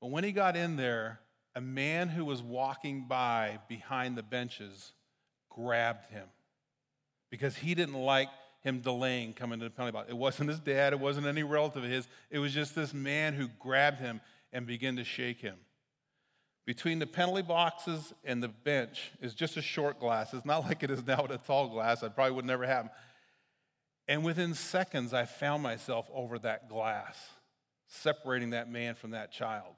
But 0.00 0.10
when 0.10 0.24
he 0.24 0.32
got 0.32 0.56
in 0.56 0.76
there, 0.76 1.20
a 1.54 1.60
man 1.60 2.08
who 2.08 2.24
was 2.24 2.42
walking 2.42 3.06
by 3.08 3.58
behind 3.68 4.16
the 4.16 4.22
benches 4.22 4.92
grabbed 5.50 6.06
him 6.06 6.26
because 7.30 7.56
he 7.56 7.74
didn't 7.74 7.94
like 7.94 8.28
him 8.60 8.80
delaying 8.80 9.34
coming 9.34 9.58
to 9.58 9.64
the 9.64 9.70
penalty 9.70 9.92
box. 9.92 10.08
It 10.08 10.16
wasn't 10.16 10.48
his 10.48 10.60
dad, 10.60 10.92
it 10.92 11.00
wasn't 11.00 11.26
any 11.26 11.42
relative 11.42 11.84
of 11.84 11.90
his. 11.90 12.08
It 12.30 12.38
was 12.38 12.52
just 12.52 12.74
this 12.74 12.94
man 12.94 13.34
who 13.34 13.48
grabbed 13.58 13.98
him 13.98 14.20
and 14.52 14.66
began 14.66 14.96
to 14.96 15.04
shake 15.04 15.40
him. 15.40 15.56
Between 16.64 17.00
the 17.00 17.06
penalty 17.06 17.42
boxes 17.42 18.12
and 18.24 18.42
the 18.42 18.48
bench 18.48 19.10
is 19.20 19.34
just 19.34 19.56
a 19.56 19.62
short 19.62 19.98
glass. 19.98 20.32
It's 20.32 20.46
not 20.46 20.64
like 20.64 20.82
it 20.82 20.90
is 20.90 21.04
now 21.06 21.22
with 21.22 21.32
a 21.32 21.38
tall 21.38 21.68
glass. 21.68 22.00
That 22.00 22.14
probably 22.14 22.34
would 22.34 22.44
never 22.44 22.66
happen. 22.66 22.90
And 24.08 24.24
within 24.24 24.54
seconds, 24.54 25.12
I 25.12 25.24
found 25.24 25.62
myself 25.62 26.08
over 26.12 26.38
that 26.40 26.68
glass, 26.68 27.16
separating 27.88 28.50
that 28.50 28.70
man 28.70 28.94
from 28.94 29.12
that 29.12 29.32
child. 29.32 29.74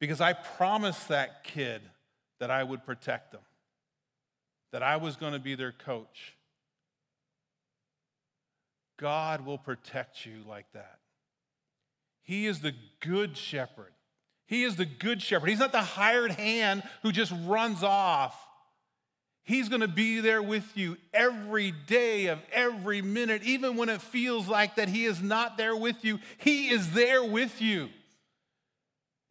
Because 0.00 0.20
I 0.20 0.32
promised 0.32 1.08
that 1.08 1.44
kid 1.44 1.82
that 2.40 2.50
I 2.50 2.64
would 2.64 2.84
protect 2.84 3.32
them, 3.32 3.42
that 4.72 4.82
I 4.82 4.96
was 4.96 5.16
going 5.16 5.34
to 5.34 5.38
be 5.38 5.54
their 5.54 5.72
coach. 5.72 6.34
God 8.98 9.44
will 9.44 9.58
protect 9.58 10.26
you 10.26 10.42
like 10.48 10.66
that. 10.72 10.98
He 12.22 12.46
is 12.46 12.60
the 12.60 12.74
good 13.00 13.36
shepherd. 13.36 13.92
He 14.46 14.64
is 14.64 14.76
the 14.76 14.86
good 14.86 15.22
shepherd. 15.22 15.48
He's 15.48 15.58
not 15.58 15.72
the 15.72 15.82
hired 15.82 16.32
hand 16.32 16.82
who 17.02 17.12
just 17.12 17.32
runs 17.46 17.82
off. 17.82 18.36
He's 19.42 19.68
going 19.68 19.80
to 19.80 19.88
be 19.88 20.20
there 20.20 20.42
with 20.42 20.76
you 20.76 20.96
every 21.12 21.72
day 21.72 22.26
of 22.26 22.38
every 22.52 23.02
minute, 23.02 23.42
even 23.42 23.76
when 23.76 23.88
it 23.88 24.00
feels 24.00 24.48
like 24.48 24.76
that 24.76 24.88
He 24.88 25.04
is 25.04 25.22
not 25.22 25.56
there 25.56 25.76
with 25.76 26.04
you. 26.04 26.20
He 26.38 26.68
is 26.68 26.92
there 26.92 27.24
with 27.24 27.60
you. 27.60 27.88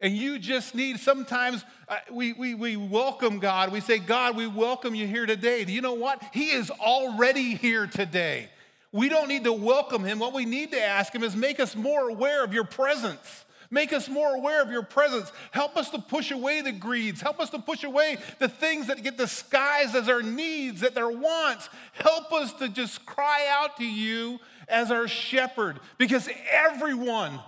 And 0.00 0.16
you 0.16 0.38
just 0.38 0.74
need, 0.74 0.98
sometimes 0.98 1.64
uh, 1.88 1.96
we, 2.10 2.32
we, 2.32 2.54
we 2.54 2.76
welcome 2.76 3.38
God. 3.38 3.70
We 3.70 3.80
say, 3.80 3.98
God, 3.98 4.34
we 4.34 4.46
welcome 4.46 4.94
you 4.94 5.06
here 5.06 5.26
today. 5.26 5.64
Do 5.64 5.72
you 5.72 5.82
know 5.82 5.92
what? 5.92 6.22
He 6.32 6.50
is 6.50 6.70
already 6.70 7.54
here 7.54 7.86
today. 7.86 8.48
We 8.92 9.08
don't 9.10 9.28
need 9.28 9.44
to 9.44 9.52
welcome 9.52 10.02
him. 10.02 10.18
What 10.18 10.32
we 10.32 10.46
need 10.46 10.72
to 10.72 10.80
ask 10.80 11.14
him 11.14 11.22
is 11.22 11.36
make 11.36 11.60
us 11.60 11.76
more 11.76 12.08
aware 12.08 12.42
of 12.42 12.54
your 12.54 12.64
presence. 12.64 13.44
Make 13.70 13.92
us 13.92 14.08
more 14.08 14.34
aware 14.34 14.62
of 14.62 14.70
your 14.70 14.82
presence. 14.82 15.30
Help 15.52 15.76
us 15.76 15.90
to 15.90 16.00
push 16.00 16.32
away 16.32 16.60
the 16.60 16.72
greeds. 16.72 17.20
Help 17.20 17.38
us 17.38 17.50
to 17.50 17.58
push 17.60 17.84
away 17.84 18.16
the 18.40 18.48
things 18.48 18.88
that 18.88 19.02
get 19.04 19.16
disguised 19.16 19.94
as 19.94 20.08
our 20.08 20.22
needs, 20.22 20.80
that 20.80 20.94
they're 20.94 21.08
wants. 21.08 21.68
Help 21.92 22.32
us 22.32 22.52
to 22.54 22.68
just 22.68 23.06
cry 23.06 23.46
out 23.48 23.76
to 23.76 23.84
you 23.84 24.40
as 24.66 24.90
our 24.90 25.06
shepherd 25.06 25.78
because 25.98 26.28
everyone 26.50 27.38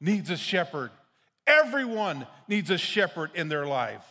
needs 0.00 0.30
a 0.30 0.36
shepherd. 0.36 0.90
Everyone 1.46 2.26
needs 2.48 2.70
a 2.70 2.78
shepherd 2.78 3.30
in 3.34 3.48
their 3.48 3.66
life. 3.66 4.04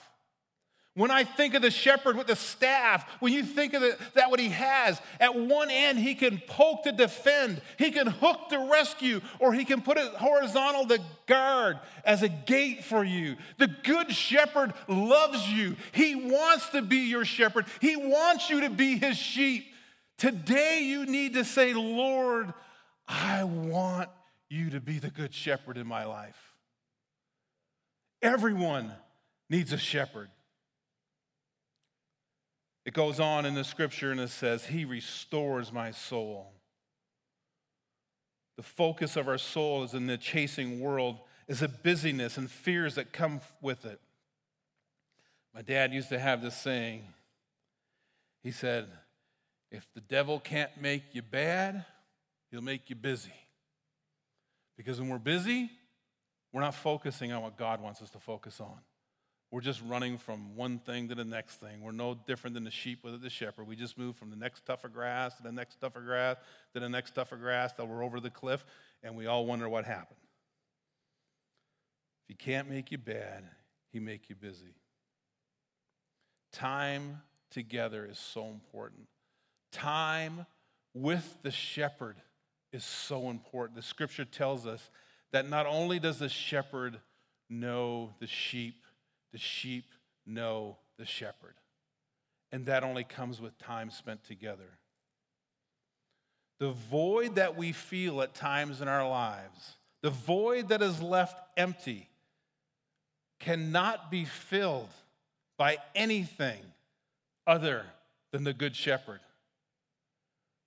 When 0.94 1.10
I 1.10 1.24
think 1.24 1.54
of 1.54 1.62
the 1.62 1.72
shepherd 1.72 2.18
with 2.18 2.28
the 2.28 2.36
staff, 2.36 3.10
when 3.22 3.32
you 3.32 3.44
think 3.44 3.74
of 3.74 3.82
the, 3.82 3.98
that 4.16 4.30
what 4.30 4.42
he 4.42 4.50
has, 4.50 5.00
at 5.22 5.34
one 5.34 5.72
end 5.72 5.98
he 5.98 6.16
can 6.16 6.42
poke 6.48 6.84
to 6.84 6.92
defend, 6.92 7.62
he 7.78 7.92
can 7.92 8.08
hook 8.08 8.50
to 8.50 8.70
rescue, 8.70 9.22
or 9.40 9.54
he 9.54 9.64
can 9.64 9.82
put 9.82 9.98
it 9.98 10.14
horizontal 10.16 10.86
to 10.88 11.00
guard 11.28 11.80
as 12.04 12.24
a 12.24 12.28
gate 12.28 12.84
for 12.84 13.06
you. 13.06 13.38
The 13.58 13.68
good 13.84 14.12
shepherd 14.12 14.74
loves 14.90 15.48
you. 15.48 15.78
He 15.94 16.16
wants 16.16 16.68
to 16.72 16.82
be 16.82 16.98
your 16.98 17.24
shepherd. 17.24 17.68
He 17.80 17.96
wants 17.96 18.50
you 18.50 18.62
to 18.62 18.70
be 18.70 18.98
his 18.98 19.16
sheep. 19.16 19.68
Today 20.18 20.82
you 20.84 21.06
need 21.06 21.36
to 21.36 21.46
say, 21.46 21.74
Lord, 21.74 22.54
I 23.08 23.46
want 23.46 24.10
you 24.50 24.72
to 24.72 24.82
be 24.82 25.00
the 25.00 25.10
good 25.10 25.34
shepherd 25.34 25.78
in 25.78 25.88
my 25.88 26.04
life. 26.04 26.51
Everyone 28.22 28.94
needs 29.50 29.74
a 29.74 29.78
shepherd. 29.78 30.30
It 32.86 32.94
goes 32.94 33.20
on 33.20 33.46
in 33.46 33.54
the 33.54 33.64
scripture 33.64 34.12
and 34.12 34.20
it 34.20 34.30
says, 34.30 34.66
He 34.66 34.86
restores 34.86 35.72
my 35.72 35.92
soul. 35.92 36.54
The 38.58 38.64
focus 38.64 39.16
of 39.16 39.28
our 39.28 39.38
soul 39.38 39.84
is 39.84 39.94
in 39.94 40.08
the 40.08 40.18
chasing 40.18 40.80
world, 40.80 41.20
is 41.48 41.62
a 41.62 41.68
busyness 41.68 42.38
and 42.38 42.50
fears 42.50 42.96
that 42.96 43.14
come 43.14 43.42
with 43.62 43.86
it. 43.86 44.00
My 45.54 45.62
dad 45.62 45.94
used 45.94 46.10
to 46.10 46.20
have 46.20 46.42
this 46.42 46.56
saying. 46.56 47.04
He 48.44 48.52
said, 48.52 48.88
If 49.72 49.88
the 49.94 50.02
devil 50.02 50.40
can't 50.40 50.72
make 50.80 51.04
you 51.14 51.22
bad, 51.22 51.86
he'll 52.50 52.62
make 52.62 52.90
you 52.90 52.96
busy. 52.96 53.34
Because 54.78 55.00
when 55.00 55.10
we're 55.10 55.20
busy, 55.20 55.70
we're 56.54 56.62
not 56.62 56.76
focusing 56.76 57.32
on 57.32 57.42
what 57.42 57.58
God 57.58 57.82
wants 57.82 58.02
us 58.02 58.10
to 58.12 58.20
focus 58.20 58.60
on. 58.60 58.80
We're 59.52 59.62
just 59.62 59.82
running 59.86 60.18
from 60.18 60.56
one 60.56 60.80
thing 60.80 61.10
to 61.10 61.16
the 61.16 61.26
next 61.26 61.56
thing. 61.56 61.82
We're 61.82 61.92
no 61.92 62.14
different 62.14 62.54
than 62.54 62.64
the 62.64 62.72
sheep 62.72 63.04
with 63.04 63.22
the 63.22 63.30
shepherd. 63.30 63.68
We 63.68 63.76
just 63.76 63.98
move 63.98 64.16
from 64.16 64.30
the 64.30 64.38
next 64.38 64.70
of 64.70 64.82
grass 64.94 65.36
to 65.36 65.44
the 65.44 65.52
next 65.52 65.84
of 65.84 65.94
grass 65.94 66.38
to 66.74 66.80
the 66.80 66.88
next 66.88 67.18
of 67.18 67.30
grass 67.30 67.74
till 67.74 67.86
we're 67.86 68.04
over 68.04 68.22
the 68.22 68.30
cliff, 68.30 68.66
and 69.04 69.16
we 69.16 69.28
all 69.28 69.46
wonder 69.46 69.68
what 69.68 69.84
happened. 69.84 70.20
If 72.24 72.30
he 72.30 72.34
can't 72.36 72.70
make 72.70 72.92
you 72.92 72.98
bad, 72.98 73.44
he 73.92 74.00
make 74.00 74.30
you 74.30 74.36
busy. 74.36 74.76
Time 76.54 77.22
together 77.50 78.08
is 78.10 78.20
so 78.20 78.48
important. 78.48 79.08
Time 79.74 80.46
with 80.94 81.38
the 81.44 81.52
shepherd 81.52 82.16
is 82.72 82.86
so 82.86 83.30
important. 83.30 83.76
The 83.76 83.82
scripture 83.82 84.26
tells 84.26 84.66
us 84.66 84.90
that 85.32 85.50
not 85.50 85.66
only 85.66 86.00
does 86.00 86.20
the 86.20 86.30
shepherd 86.30 87.00
know 87.50 88.14
the 88.20 88.28
sheep, 88.28 88.84
the 89.32 89.38
sheep 89.38 89.86
know 90.26 90.78
the 90.98 91.06
shepherd. 91.06 91.56
And 92.52 92.66
that 92.66 92.84
only 92.84 93.04
comes 93.04 93.40
with 93.40 93.58
time 93.58 93.92
spent 93.92 94.24
together. 94.24 94.78
The 96.60 96.72
void 96.72 97.36
that 97.36 97.56
we 97.56 97.72
feel 97.72 98.22
at 98.22 98.36
times 98.36 98.82
in 98.82 98.88
our 98.88 99.08
lives, 99.08 99.78
the 100.02 100.10
void 100.10 100.70
that 100.70 100.82
is 100.82 101.02
left 101.02 101.42
empty, 101.58 102.08
cannot 103.40 104.12
be 104.12 104.26
filled 104.26 104.90
by 105.58 105.78
anything 105.96 106.60
other 107.48 107.86
than 108.32 108.44
the 108.44 108.54
Good 108.54 108.76
Shepherd. 108.76 109.20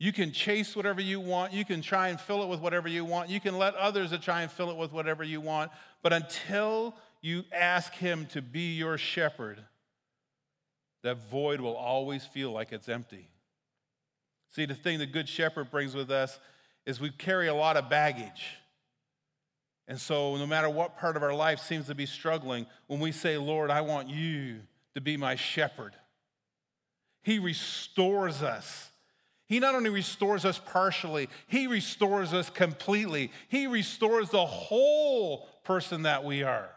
You 0.04 0.12
can 0.12 0.32
chase 0.32 0.76
whatever 0.76 1.00
you 1.00 1.18
want. 1.18 1.54
You 1.54 1.64
can 1.64 1.80
try 1.80 2.08
and 2.08 2.20
fill 2.20 2.42
it 2.42 2.48
with 2.50 2.60
whatever 2.60 2.88
you 2.88 3.06
want. 3.06 3.30
You 3.30 3.40
can 3.40 3.56
let 3.56 3.74
others 3.74 4.12
try 4.20 4.42
and 4.42 4.52
fill 4.52 4.68
it 4.68 4.76
with 4.76 4.92
whatever 4.92 5.24
you 5.24 5.40
want. 5.40 5.70
But 6.02 6.12
until 6.12 6.94
you 7.22 7.44
ask 7.50 7.90
Him 7.94 8.26
to 8.32 8.42
be 8.42 8.74
your 8.74 8.98
shepherd, 8.98 9.64
that 11.04 11.30
void 11.30 11.62
will 11.62 11.74
always 11.74 12.26
feel 12.26 12.52
like 12.52 12.70
it's 12.70 12.86
empty. 12.86 13.30
See, 14.50 14.66
the 14.66 14.74
thing 14.74 14.98
the 14.98 15.06
Good 15.06 15.26
Shepherd 15.26 15.70
brings 15.70 15.94
with 15.94 16.10
us 16.10 16.38
is 16.84 17.00
we 17.00 17.08
carry 17.08 17.48
a 17.48 17.54
lot 17.54 17.78
of 17.78 17.88
baggage. 17.88 18.58
And 19.88 19.98
so, 19.98 20.36
no 20.36 20.46
matter 20.46 20.68
what 20.68 20.98
part 20.98 21.16
of 21.16 21.22
our 21.22 21.34
life 21.34 21.60
seems 21.60 21.86
to 21.86 21.94
be 21.94 22.04
struggling, 22.04 22.66
when 22.88 23.00
we 23.00 23.10
say, 23.10 23.38
Lord, 23.38 23.70
I 23.70 23.80
want 23.80 24.10
you 24.10 24.60
to 24.92 25.00
be 25.00 25.16
my 25.16 25.34
shepherd, 25.34 25.94
He 27.22 27.38
restores 27.38 28.42
us. 28.42 28.90
He 29.46 29.60
not 29.60 29.74
only 29.74 29.90
restores 29.90 30.44
us 30.44 30.58
partially, 30.58 31.28
He 31.46 31.66
restores 31.66 32.32
us 32.32 32.50
completely. 32.50 33.30
He 33.48 33.66
restores 33.66 34.30
the 34.30 34.46
whole 34.46 35.48
person 35.64 36.02
that 36.02 36.24
we 36.24 36.42
are. 36.42 36.70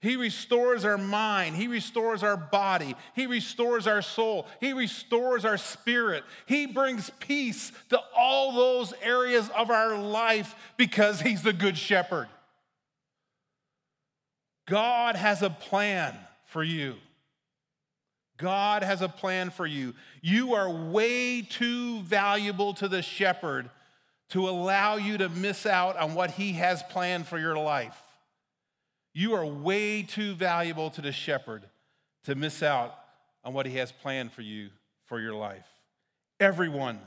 He 0.00 0.16
restores 0.16 0.86
our 0.86 0.96
mind. 0.96 1.56
He 1.56 1.68
restores 1.68 2.22
our 2.22 2.36
body. 2.36 2.96
He 3.14 3.26
restores 3.26 3.86
our 3.86 4.00
soul. 4.00 4.46
He 4.58 4.72
restores 4.72 5.44
our 5.44 5.58
spirit. 5.58 6.24
He 6.46 6.66
brings 6.66 7.10
peace 7.20 7.70
to 7.90 8.00
all 8.16 8.52
those 8.52 8.94
areas 9.02 9.50
of 9.50 9.70
our 9.70 9.98
life 9.98 10.54
because 10.78 11.20
He's 11.20 11.42
the 11.42 11.52
Good 11.52 11.76
Shepherd. 11.76 12.28
God 14.66 15.16
has 15.16 15.42
a 15.42 15.50
plan 15.50 16.16
for 16.46 16.62
you. 16.62 16.94
God 18.40 18.82
has 18.82 19.02
a 19.02 19.08
plan 19.08 19.50
for 19.50 19.66
you. 19.66 19.94
You 20.22 20.54
are 20.54 20.70
way 20.70 21.42
too 21.42 22.00
valuable 22.02 22.74
to 22.74 22.88
the 22.88 23.02
shepherd 23.02 23.70
to 24.30 24.48
allow 24.48 24.96
you 24.96 25.18
to 25.18 25.28
miss 25.28 25.66
out 25.66 25.96
on 25.96 26.14
what 26.14 26.32
He 26.32 26.52
has 26.54 26.82
planned 26.84 27.26
for 27.26 27.38
your 27.38 27.56
life. 27.56 28.00
You 29.12 29.34
are 29.34 29.44
way 29.44 30.02
too 30.02 30.34
valuable 30.34 30.90
to 30.90 31.00
the 31.00 31.12
shepherd 31.12 31.64
to 32.24 32.34
miss 32.34 32.62
out 32.62 32.94
on 33.44 33.52
what 33.52 33.66
he 33.66 33.76
has 33.76 33.92
planned 33.92 34.32
for 34.32 34.42
you 34.42 34.70
for 35.06 35.20
your 35.20 35.34
life. 35.34 35.66
Everyone 36.38 37.00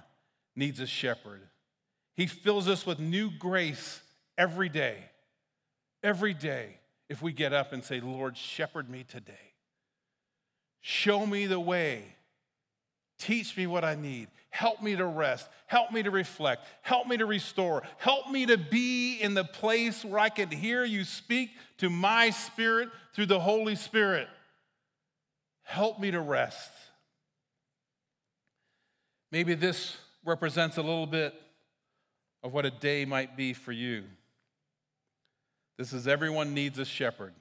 needs 0.56 0.80
a 0.80 0.88
shepherd. 0.88 1.42
He 2.16 2.28
fills 2.28 2.68
us 2.68 2.86
with 2.86 3.00
new 3.00 3.32
grace 3.32 4.02
every 4.38 4.70
day. 4.70 4.98
Every 6.04 6.34
day, 6.34 6.78
if 7.10 7.22
we 7.22 7.32
get 7.32 7.54
up 7.54 7.72
and 7.72 7.84
say, 7.84 8.02
Lord, 8.02 8.38
shepherd 8.38 8.90
me 8.90 9.06
today. 9.08 9.53
Show 10.86 11.26
me 11.26 11.46
the 11.46 11.62
way. 11.62 12.04
Teach 13.18 13.56
me 13.56 13.68
what 13.68 13.86
I 13.86 13.96
need. 13.96 14.28
Help 14.50 14.84
me 14.84 14.98
to 14.98 15.06
rest. 15.06 15.48
Help 15.66 15.94
me 15.94 16.04
to 16.04 16.12
reflect. 16.12 16.66
Help 16.82 17.08
me 17.08 17.16
to 17.16 17.26
restore. 17.26 17.84
Help 17.98 18.30
me 18.30 18.46
to 18.48 18.58
be 18.58 19.18
in 19.18 19.34
the 19.34 19.46
place 19.46 20.04
where 20.04 20.20
I 20.20 20.28
can 20.28 20.52
hear 20.52 20.84
you 20.84 21.06
speak 21.06 21.52
to 21.78 21.90
my 21.90 22.32
spirit 22.32 22.90
through 23.16 23.28
the 23.28 23.40
Holy 23.40 23.76
Spirit. 23.76 24.28
Help 25.62 26.02
me 26.02 26.12
to 26.12 26.20
rest. 26.20 26.70
Maybe 29.32 29.54
this 29.54 29.96
represents 30.26 30.76
a 30.76 30.82
little 30.82 31.08
bit 31.08 31.34
of 32.44 32.52
what 32.52 32.66
a 32.66 32.72
day 32.72 33.06
might 33.06 33.38
be 33.38 33.54
for 33.54 33.72
you. 33.72 34.04
This 35.78 35.94
is 35.94 36.10
everyone 36.10 36.54
needs 36.54 36.78
a 36.78 36.84
shepherd. 36.84 37.34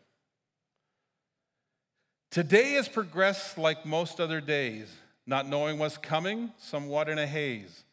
Today 2.32 2.72
has 2.72 2.88
progressed 2.88 3.58
like 3.58 3.84
most 3.84 4.18
other 4.18 4.40
days 4.40 4.90
not 5.26 5.46
knowing 5.46 5.78
what's 5.78 5.98
coming, 5.98 6.50
somewhat 6.56 7.10
in 7.10 7.18
a 7.18 7.26
haze. 7.26 7.84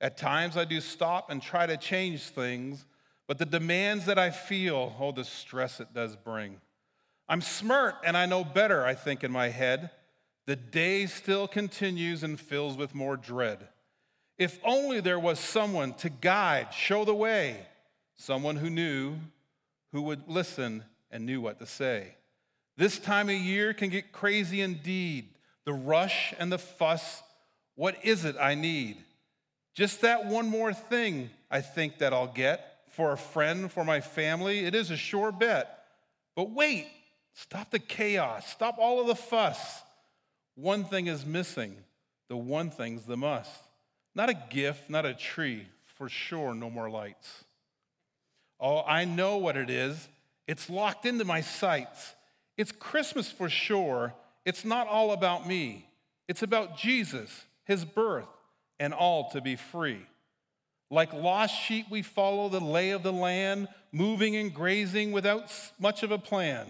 At 0.00 0.16
times 0.16 0.56
I 0.56 0.64
do 0.64 0.80
stop 0.80 1.30
and 1.30 1.40
try 1.40 1.64
to 1.64 1.76
change 1.76 2.22
things, 2.22 2.86
but 3.28 3.38
the 3.38 3.46
demands 3.46 4.06
that 4.06 4.18
I 4.18 4.30
feel, 4.30 4.96
oh, 4.98 5.12
the 5.12 5.22
stress 5.22 5.78
it 5.78 5.94
does 5.94 6.16
bring. 6.16 6.60
I'm 7.28 7.40
smart 7.40 7.94
and 8.04 8.16
I 8.16 8.26
know 8.26 8.42
better, 8.42 8.84
I 8.84 8.96
think 8.96 9.22
in 9.22 9.30
my 9.30 9.48
head. 9.48 9.90
The 10.46 10.56
day 10.56 11.06
still 11.06 11.46
continues 11.46 12.24
and 12.24 12.38
fills 12.38 12.76
with 12.76 12.96
more 12.96 13.16
dread. 13.16 13.68
If 14.38 14.58
only 14.64 15.00
there 15.02 15.20
was 15.20 15.38
someone 15.38 15.94
to 15.98 16.10
guide, 16.10 16.74
show 16.74 17.04
the 17.04 17.14
way, 17.14 17.64
someone 18.16 18.56
who 18.56 18.70
knew, 18.70 19.14
who 19.92 20.02
would 20.02 20.28
listen 20.28 20.82
and 21.12 21.24
knew 21.24 21.40
what 21.40 21.60
to 21.60 21.66
say. 21.66 22.16
This 22.76 22.98
time 22.98 23.28
of 23.28 23.36
year 23.36 23.72
can 23.72 23.90
get 23.90 24.12
crazy 24.12 24.60
indeed 24.60 25.28
the 25.64 25.72
rush 25.72 26.34
and 26.38 26.52
the 26.52 26.58
fuss. 26.58 27.22
What 27.74 27.96
is 28.04 28.24
it 28.24 28.36
I 28.38 28.54
need? 28.54 28.98
Just 29.74 30.02
that 30.02 30.26
one 30.26 30.48
more 30.48 30.72
thing 30.72 31.30
I 31.50 31.60
think 31.60 31.98
that 31.98 32.12
I'll 32.12 32.26
get 32.26 32.80
for 32.90 33.12
a 33.12 33.16
friend, 33.16 33.70
for 33.70 33.84
my 33.84 34.00
family. 34.00 34.60
It 34.60 34.74
is 34.74 34.90
a 34.90 34.96
sure 34.96 35.32
bet. 35.32 35.84
But 36.36 36.50
wait, 36.50 36.86
stop 37.32 37.70
the 37.70 37.78
chaos, 37.78 38.46
stop 38.48 38.76
all 38.78 39.00
of 39.00 39.06
the 39.06 39.14
fuss. 39.14 39.82
One 40.54 40.84
thing 40.84 41.06
is 41.06 41.26
missing. 41.26 41.76
The 42.28 42.36
one 42.36 42.70
thing's 42.70 43.04
the 43.04 43.16
must. 43.16 43.60
Not 44.14 44.30
a 44.30 44.34
gift, 44.50 44.88
not 44.88 45.04
a 45.04 45.14
tree, 45.14 45.66
for 45.96 46.08
sure, 46.08 46.54
no 46.54 46.70
more 46.70 46.88
lights. 46.88 47.44
Oh, 48.60 48.82
I 48.86 49.04
know 49.04 49.38
what 49.38 49.56
it 49.56 49.68
is. 49.68 50.08
It's 50.46 50.70
locked 50.70 51.04
into 51.04 51.24
my 51.24 51.40
sights. 51.40 52.14
It's 52.56 52.72
Christmas 52.72 53.30
for 53.30 53.48
sure, 53.48 54.14
it's 54.44 54.64
not 54.64 54.86
all 54.86 55.12
about 55.12 55.46
me, 55.46 55.88
it's 56.28 56.42
about 56.42 56.76
Jesus, 56.76 57.44
his 57.64 57.84
birth, 57.84 58.28
and 58.78 58.94
all 58.94 59.30
to 59.30 59.40
be 59.40 59.56
free. 59.56 60.06
Like 60.90 61.12
lost 61.12 61.54
sheep, 61.54 61.86
we 61.90 62.02
follow 62.02 62.48
the 62.48 62.60
lay 62.60 62.90
of 62.90 63.02
the 63.02 63.12
land, 63.12 63.68
moving 63.90 64.36
and 64.36 64.54
grazing 64.54 65.12
without 65.12 65.52
much 65.78 66.02
of 66.02 66.10
a 66.10 66.18
plan. 66.18 66.66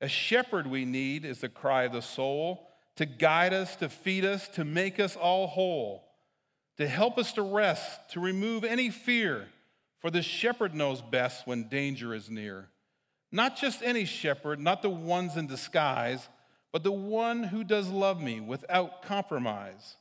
A 0.00 0.08
shepherd 0.08 0.66
we 0.66 0.84
need 0.84 1.24
is 1.24 1.40
the 1.40 1.48
cry 1.48 1.84
of 1.84 1.92
the 1.92 2.02
soul 2.02 2.68
to 2.96 3.06
guide 3.06 3.52
us, 3.52 3.76
to 3.76 3.88
feed 3.88 4.24
us, 4.24 4.48
to 4.48 4.64
make 4.64 5.00
us 5.00 5.16
all 5.16 5.46
whole, 5.46 6.04
to 6.76 6.86
help 6.86 7.18
us 7.18 7.32
to 7.32 7.42
rest, 7.42 8.10
to 8.10 8.20
remove 8.20 8.64
any 8.64 8.90
fear. 8.90 9.46
For 10.00 10.10
the 10.10 10.22
shepherd 10.22 10.74
knows 10.74 11.00
best 11.00 11.46
when 11.46 11.68
danger 11.68 12.14
is 12.14 12.28
near. 12.28 12.68
Not 13.32 13.56
just 13.56 13.82
any 13.82 14.04
shepherd, 14.04 14.60
not 14.60 14.82
the 14.82 14.90
ones 14.90 15.36
in 15.36 15.46
disguise 15.46 16.28
but 16.72 16.82
the 16.82 16.90
one 16.90 17.44
who 17.44 17.62
does 17.62 17.90
love 17.90 18.20
me 18.20 18.40
without 18.40 19.02
compromise. 19.02 19.96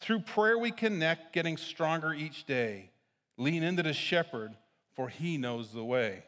Through 0.00 0.20
prayer, 0.20 0.56
we 0.56 0.70
connect, 0.70 1.32
getting 1.32 1.56
stronger 1.56 2.14
each 2.14 2.44
day. 2.44 2.90
Lean 3.36 3.64
into 3.64 3.82
the 3.82 3.92
shepherd, 3.92 4.56
for 4.94 5.08
he 5.08 5.36
knows 5.36 5.72
the 5.72 5.84
way. 5.84 6.22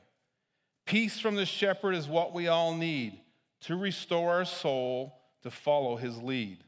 Peace 0.87 1.21
from 1.21 1.37
the 1.37 1.47
shepherd 1.47 1.95
is 1.95 2.09
what 2.09 2.35
we 2.35 2.49
all 2.49 2.75
need 2.75 3.21
to 3.61 3.77
restore 3.77 4.33
our 4.33 4.45
soul, 4.45 5.15
to 5.43 5.51
follow 5.51 5.97
his 5.97 6.21
lead. 6.21 6.59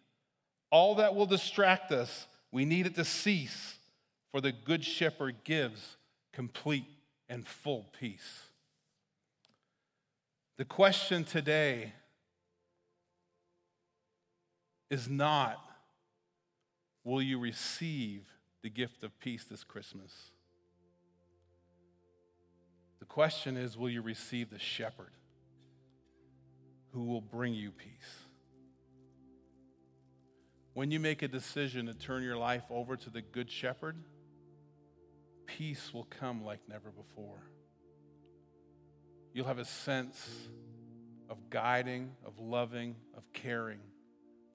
All 0.70 0.96
that 0.96 1.14
will 1.14 1.26
distract 1.26 1.90
us, 1.90 2.28
we 2.52 2.64
need 2.64 2.86
it 2.86 2.94
to 2.94 3.04
cease, 3.04 3.78
for 4.30 4.40
the 4.40 4.52
good 4.52 4.84
shepherd 4.84 5.36
gives 5.42 5.96
complete 6.32 6.86
and 7.28 7.46
full 7.46 7.86
peace. 7.98 8.47
The 10.58 10.64
question 10.64 11.22
today 11.22 11.92
is 14.90 15.08
not 15.08 15.62
will 17.04 17.22
you 17.22 17.38
receive 17.38 18.26
the 18.62 18.68
gift 18.68 19.04
of 19.04 19.18
peace 19.20 19.44
this 19.44 19.62
Christmas? 19.62 20.12
The 22.98 23.04
question 23.04 23.56
is 23.56 23.78
will 23.78 23.88
you 23.88 24.02
receive 24.02 24.50
the 24.50 24.58
shepherd 24.58 25.12
who 26.92 27.04
will 27.04 27.20
bring 27.20 27.54
you 27.54 27.70
peace? 27.70 28.24
When 30.74 30.90
you 30.90 30.98
make 30.98 31.22
a 31.22 31.28
decision 31.28 31.86
to 31.86 31.94
turn 31.94 32.24
your 32.24 32.36
life 32.36 32.64
over 32.68 32.96
to 32.96 33.10
the 33.10 33.22
good 33.22 33.48
shepherd, 33.48 33.96
peace 35.46 35.94
will 35.94 36.08
come 36.10 36.44
like 36.44 36.60
never 36.68 36.90
before. 36.90 37.44
You'll 39.38 39.46
have 39.46 39.60
a 39.60 39.64
sense 39.64 40.48
of 41.30 41.48
guiding, 41.48 42.10
of 42.26 42.40
loving, 42.40 42.96
of 43.16 43.22
caring 43.32 43.78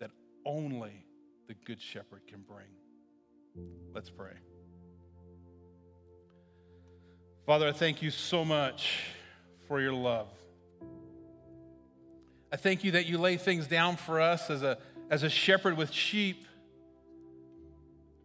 that 0.02 0.12
only 0.46 1.06
the 1.48 1.54
Good 1.54 1.82
Shepherd 1.82 2.28
can 2.28 2.42
bring. 2.42 2.68
Let's 3.94 4.10
pray. 4.10 4.34
Father, 7.46 7.70
I 7.70 7.72
thank 7.72 8.02
you 8.02 8.12
so 8.12 8.44
much 8.44 9.06
for 9.70 9.80
your 9.80 9.94
love. 9.94 10.28
I 12.52 12.58
thank 12.58 12.84
you 12.84 12.92
that 12.92 13.06
you 13.06 13.18
lay 13.18 13.38
things 13.38 13.68
down 13.68 13.96
for 13.96 14.20
us 14.20 14.50
as 14.50 14.64
a, 14.64 14.78
as 15.10 15.24
a 15.24 15.30
shepherd 15.30 15.78
with 15.78 15.94
sheep. 15.94 16.46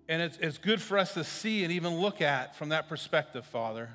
And 0.08 0.20
it's, 0.20 0.36
it's 0.38 0.58
good 0.58 0.82
for 0.82 0.98
us 0.98 1.14
to 1.14 1.22
see 1.22 1.62
and 1.62 1.72
even 1.72 2.00
look 2.00 2.20
at 2.20 2.56
from 2.56 2.70
that 2.70 2.88
perspective, 2.88 3.46
Father. 3.46 3.90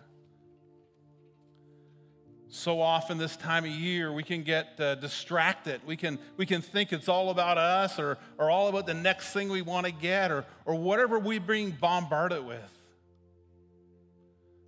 So 2.56 2.82
often 2.82 3.18
this 3.18 3.36
time 3.36 3.64
of 3.64 3.72
year, 3.72 4.14
we 4.14 4.22
can 4.22 4.44
get 4.44 4.80
uh, 4.80 4.94
distracted. 4.94 5.82
We 5.88 5.98
can, 5.98 6.20
we 6.38 6.46
can 6.46 6.62
think 6.62 6.94
it's 6.94 7.10
all 7.10 7.32
about 7.32 7.58
us 7.58 7.98
or, 7.98 8.20
or 8.38 8.52
all 8.52 8.68
about 8.68 8.86
the 8.86 8.94
next 8.94 9.34
thing 9.34 9.50
we 9.50 9.64
want 9.64 9.88
to 9.88 9.92
get 9.92 10.30
or, 10.30 10.46
or 10.66 10.76
whatever 10.76 11.18
we 11.18 11.40
being 11.40 11.72
bombarded 11.72 12.46
with. 12.46 12.60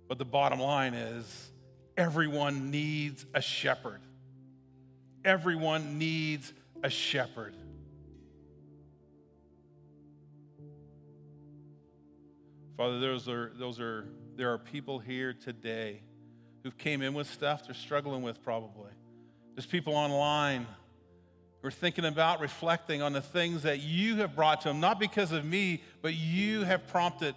But 0.08 0.18
the 0.18 0.24
bottom 0.24 0.58
line 0.58 0.94
is 0.94 1.52
everyone 1.96 2.72
needs 2.72 3.24
a 3.34 3.40
shepherd. 3.40 4.00
Everyone 5.24 5.96
needs 5.96 6.52
a 6.82 6.90
shepherd. 6.90 7.54
Father, 12.76 12.98
those 12.98 13.28
are, 13.28 13.52
those 13.54 13.78
are, 13.78 14.08
there 14.34 14.52
are 14.52 14.58
people 14.58 14.98
here 14.98 15.32
today 15.32 16.02
who 16.66 16.72
came 16.72 17.00
in 17.00 17.14
with 17.14 17.30
stuff 17.30 17.64
they're 17.64 17.76
struggling 17.76 18.22
with 18.22 18.42
probably. 18.42 18.90
There's 19.54 19.66
people 19.66 19.94
online 19.94 20.66
who 21.62 21.68
are 21.68 21.70
thinking 21.70 22.04
about, 22.04 22.40
reflecting 22.40 23.02
on 23.02 23.12
the 23.12 23.20
things 23.20 23.62
that 23.62 23.78
you 23.78 24.16
have 24.16 24.34
brought 24.34 24.62
to 24.62 24.68
them, 24.68 24.80
not 24.80 24.98
because 24.98 25.30
of 25.30 25.44
me, 25.44 25.84
but 26.02 26.14
you 26.14 26.64
have 26.64 26.88
prompted 26.88 27.36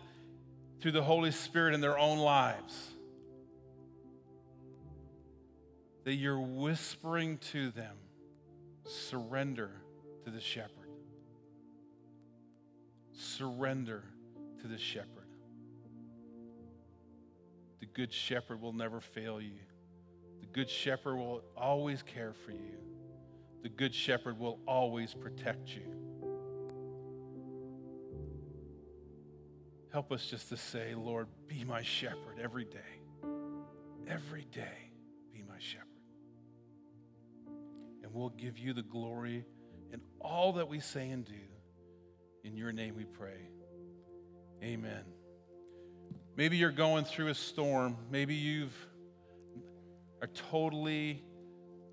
through 0.82 0.94
the 0.94 1.04
Holy 1.04 1.30
Spirit 1.30 1.76
in 1.76 1.82
their 1.82 2.00
own 2.00 2.18
lives. 2.18 2.90
That 6.06 6.16
you're 6.16 6.40
whispering 6.40 7.38
to 7.52 7.70
them, 7.70 7.98
surrender 8.88 9.70
to 10.26 10.32
the 10.32 10.42
shepherd. 10.42 10.72
Surrender 13.14 14.06
to 14.64 14.68
the 14.68 14.80
shepherd. 14.80 15.19
The 17.80 17.86
good 17.86 18.14
shepherd 18.14 18.62
will 18.62 18.74
never 18.74 19.00
fail 19.00 19.42
you. 19.42 19.60
The 20.42 20.48
good 20.48 20.70
shepherd 20.70 21.16
will 21.16 21.44
always 21.56 22.04
care 22.04 22.34
for 22.46 22.52
you. 22.52 22.78
The 23.64 23.70
good 23.70 23.94
shepherd 23.94 24.40
will 24.40 24.60
always 24.68 25.14
protect 25.14 25.70
you. 25.70 26.00
Help 29.92 30.12
us 30.12 30.28
just 30.28 30.50
to 30.50 30.58
say, 30.58 30.94
Lord, 30.96 31.28
be 31.48 31.64
my 31.64 31.82
shepherd 31.82 32.40
every 32.42 32.66
day. 32.66 32.80
Every 34.08 34.46
day, 34.52 34.92
be 35.34 35.44
my 35.48 35.58
shepherd. 35.58 35.86
And 38.04 38.14
we'll 38.14 38.30
give 38.30 38.58
you 38.58 38.74
the 38.74 38.84
glory 38.84 39.46
in 39.92 40.02
all 40.22 40.54
that 40.54 40.68
we 40.68 40.80
say 40.80 41.10
and 41.10 41.26
do. 41.26 41.34
In 42.44 42.56
your 42.56 42.72
name 42.72 42.96
we 42.96 43.06
pray. 43.06 43.50
Amen. 44.64 45.04
Maybe 46.40 46.56
you're 46.56 46.72
going 46.72 47.04
through 47.04 47.28
a 47.28 47.36
storm. 47.36 47.98
Maybe 48.10 48.34
you've 48.34 48.74
are 50.22 50.30
totally 50.52 51.22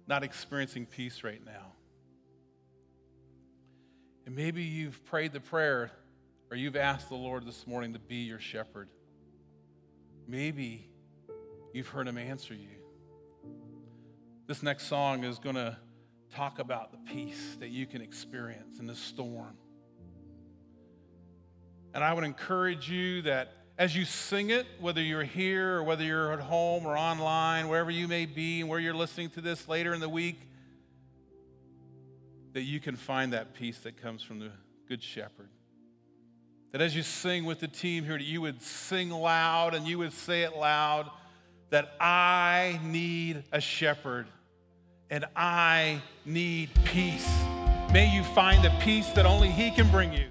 not 0.06 0.22
experiencing 0.22 0.86
peace 0.86 1.24
right 1.24 1.44
now. 1.44 1.72
And 4.24 4.36
maybe 4.36 4.62
you've 4.62 5.04
prayed 5.06 5.32
the 5.32 5.40
prayer 5.40 5.90
or 6.48 6.56
you've 6.56 6.76
asked 6.76 7.08
the 7.08 7.16
Lord 7.16 7.44
this 7.44 7.66
morning 7.66 7.94
to 7.94 7.98
be 7.98 8.18
your 8.18 8.38
shepherd. 8.38 8.88
Maybe 10.28 10.90
you've 11.72 11.88
heard 11.88 12.06
him 12.06 12.16
answer 12.16 12.54
you. 12.54 12.68
This 14.46 14.62
next 14.62 14.84
song 14.84 15.24
is 15.24 15.40
going 15.40 15.56
to 15.56 15.76
talk 16.32 16.60
about 16.60 16.92
the 16.92 16.98
peace 17.12 17.56
that 17.58 17.70
you 17.70 17.84
can 17.84 18.00
experience 18.00 18.78
in 18.78 18.86
the 18.86 18.94
storm. 18.94 19.56
And 21.94 22.04
I 22.04 22.12
would 22.12 22.22
encourage 22.22 22.88
you 22.88 23.22
that 23.22 23.55
as 23.78 23.94
you 23.94 24.04
sing 24.04 24.50
it, 24.50 24.66
whether 24.80 25.02
you're 25.02 25.24
here 25.24 25.76
or 25.76 25.82
whether 25.82 26.02
you're 26.02 26.32
at 26.32 26.40
home 26.40 26.86
or 26.86 26.96
online, 26.96 27.68
wherever 27.68 27.90
you 27.90 28.08
may 28.08 28.24
be, 28.24 28.60
and 28.60 28.70
where 28.70 28.80
you're 28.80 28.94
listening 28.94 29.28
to 29.30 29.40
this 29.40 29.68
later 29.68 29.92
in 29.92 30.00
the 30.00 30.08
week, 30.08 30.40
that 32.54 32.62
you 32.62 32.80
can 32.80 32.96
find 32.96 33.34
that 33.34 33.54
peace 33.54 33.78
that 33.80 34.00
comes 34.00 34.22
from 34.22 34.38
the 34.38 34.50
Good 34.88 35.02
Shepherd. 35.02 35.50
That 36.72 36.80
as 36.80 36.96
you 36.96 37.02
sing 37.02 37.44
with 37.44 37.60
the 37.60 37.68
team 37.68 38.04
here, 38.04 38.16
that 38.16 38.24
you 38.24 38.40
would 38.40 38.62
sing 38.62 39.10
loud 39.10 39.74
and 39.74 39.86
you 39.86 39.98
would 39.98 40.12
say 40.12 40.42
it 40.42 40.56
loud 40.56 41.10
that 41.70 41.92
I 42.00 42.80
need 42.82 43.44
a 43.52 43.60
shepherd 43.60 44.26
and 45.10 45.24
I 45.34 46.00
need 46.24 46.70
peace. 46.84 47.28
May 47.92 48.10
you 48.14 48.22
find 48.22 48.64
the 48.64 48.72
peace 48.80 49.08
that 49.10 49.26
only 49.26 49.50
He 49.50 49.70
can 49.70 49.90
bring 49.90 50.12
you. 50.12 50.28